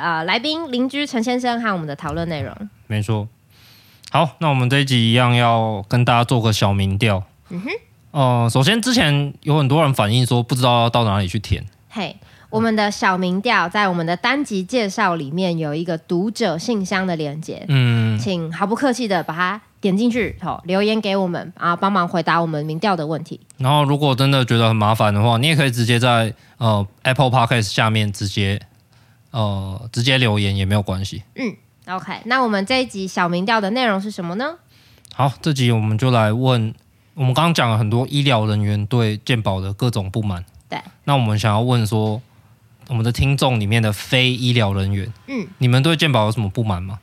[0.00, 2.54] 呃来宾邻居陈先生和我们的讨论内容。
[2.86, 3.28] 没错。
[4.10, 7.22] 好，那我们这一集一样要跟大家做个小民调。
[7.50, 7.70] 嗯哼。
[8.10, 11.64] 呃，首先之前有很多人反映说不知道要到哪里去填。
[11.88, 12.16] 嘿，
[12.52, 17.64] 我们的小民调在我们的单集介绍里面有一个读者信箱的连接。
[17.68, 18.18] 嗯。
[18.18, 23.40] 请毫不客气的把它点进去，好，留言给我们啊，帮忙回答我们民调的问题。
[23.56, 26.32] 然后如果真的觉得很麻烦的话，你也可以直接在。
[26.58, 28.60] 呃，Apple Podcast 下面直接
[29.32, 31.24] 呃直接留言也没有关系。
[31.34, 31.56] 嗯
[31.88, 34.54] ，OK，那我们这一集小民调的内容是什么呢？
[35.12, 36.72] 好，这集我们就来问，
[37.14, 40.44] 我们刚刚讲了很多医疗人员对健保的各种不满。
[40.68, 42.22] 对，那我们想要问说，
[42.92, 46.98] 我们的听众里面的非医疗人员，嗯，你们对健保有什么不满吗？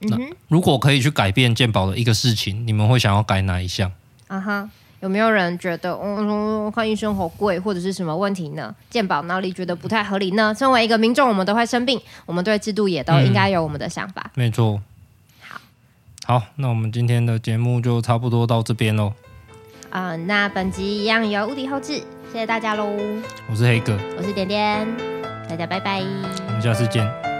[0.00, 0.16] 嗯，那
[0.46, 3.90] 如果可以去改变健保的一个事情，你们会想要改哪一项？
[4.28, 4.70] 啊哈。
[5.00, 8.72] 有没有人觉得，嗯，看医生好贵，或者是什么问题呢？
[8.88, 10.54] 健保哪里觉得不太合理呢？
[10.56, 14.22] 身为一个民众，我们都会生病，我们对制度也都应该有我们的想法。
[14.26, 14.80] 嗯、没错。
[15.40, 19.12] 好，好，那我们今天的节目就差不多到这边喽。
[19.90, 21.94] 啊、呃，那本集一样由无敌后置，
[22.32, 22.96] 谢谢大家喽。
[23.50, 25.11] 我是黑哥，我是点点，
[25.52, 26.00] 大家拜拜，
[26.46, 27.31] 我们下次见。